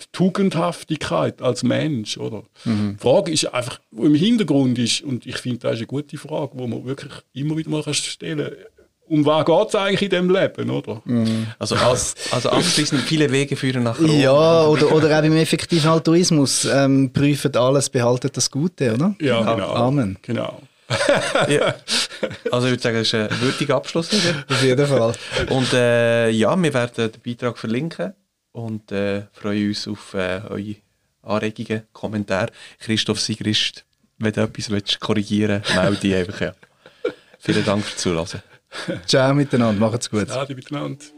die 0.00 0.06
Tugendhaftigkeit 0.12 1.42
als 1.42 1.62
Mensch. 1.62 2.18
Oder? 2.18 2.44
Mhm. 2.64 2.96
Die 2.98 3.02
Frage 3.02 3.32
ist 3.32 3.46
einfach, 3.52 3.80
wo 3.90 4.04
im 4.04 4.14
Hintergrund 4.14 4.78
ist, 4.78 5.02
und 5.02 5.26
ich 5.26 5.36
finde, 5.38 5.58
das 5.58 5.74
ist 5.74 5.78
eine 5.78 5.86
gute 5.88 6.16
Frage, 6.16 6.56
die 6.56 6.66
man 6.66 6.84
wirklich 6.84 7.12
immer 7.32 7.56
wieder 7.56 7.70
mal 7.70 7.82
stellen 7.92 8.38
kann 8.38 8.77
um 9.08 9.24
was 9.24 9.44
geht 9.44 9.68
es 9.68 9.74
eigentlich 9.74 10.02
in 10.02 10.10
diesem 10.10 10.30
Leben, 10.30 10.70
oder? 10.70 11.02
Mhm. 11.04 11.46
Also, 11.58 11.76
als, 11.76 12.14
also 12.30 12.50
abschließend, 12.50 13.02
viele 13.02 13.30
Wege 13.30 13.56
führen 13.56 13.84
nach 13.84 13.98
Rom. 13.98 14.20
Ja, 14.20 14.64
oder, 14.64 14.92
oder 14.92 15.18
auch 15.18 15.22
im 15.24 15.36
effektiven 15.36 15.90
Altruismus, 15.90 16.64
ähm, 16.64 17.12
prüfen 17.12 17.54
alles, 17.56 17.88
behaltet 17.90 18.36
das 18.36 18.50
Gute, 18.50 18.94
oder? 18.94 19.14
Ja, 19.20 19.40
genau. 19.40 19.74
Amen. 19.74 20.18
Genau. 20.22 20.60
ja. 21.48 21.74
Also 22.50 22.66
ich 22.66 22.72
würde 22.72 22.82
sagen, 22.82 22.96
das 22.98 23.08
ist 23.08 23.14
ein 23.14 23.40
würdiger 23.40 23.76
Abschluss. 23.76 24.10
Auf 24.48 24.62
jeden 24.62 24.86
Fall. 24.86 25.14
Und 25.50 25.72
äh, 25.72 26.30
ja, 26.30 26.56
wir 26.56 26.74
werden 26.74 27.12
den 27.12 27.20
Beitrag 27.24 27.58
verlinken 27.58 28.14
und 28.52 28.90
äh, 28.92 29.22
freuen 29.32 29.68
uns 29.68 29.86
auf 29.86 30.14
äh, 30.14 30.40
eure 30.48 30.76
Anregungen, 31.22 31.82
Kommentare. 31.92 32.50
Christoph 32.78 33.20
Sigrist, 33.20 33.84
wenn 34.18 34.32
du 34.32 34.42
etwas 34.42 34.70
willst, 34.70 34.98
korrigieren 34.98 35.62
willst, 35.62 35.76
melde 35.76 35.96
dich 35.96 36.14
einfach. 36.14 36.40
Ja. 36.40 36.54
Vielen 37.38 37.64
Dank 37.64 37.84
fürs 37.84 38.00
Zuhören. 38.00 38.42
Ciao 39.06 39.34
miteinander, 39.34 39.80
macht's 39.80 40.10
gut. 40.10 40.28
Ciao 40.28 40.46
miteinander. 40.48 41.17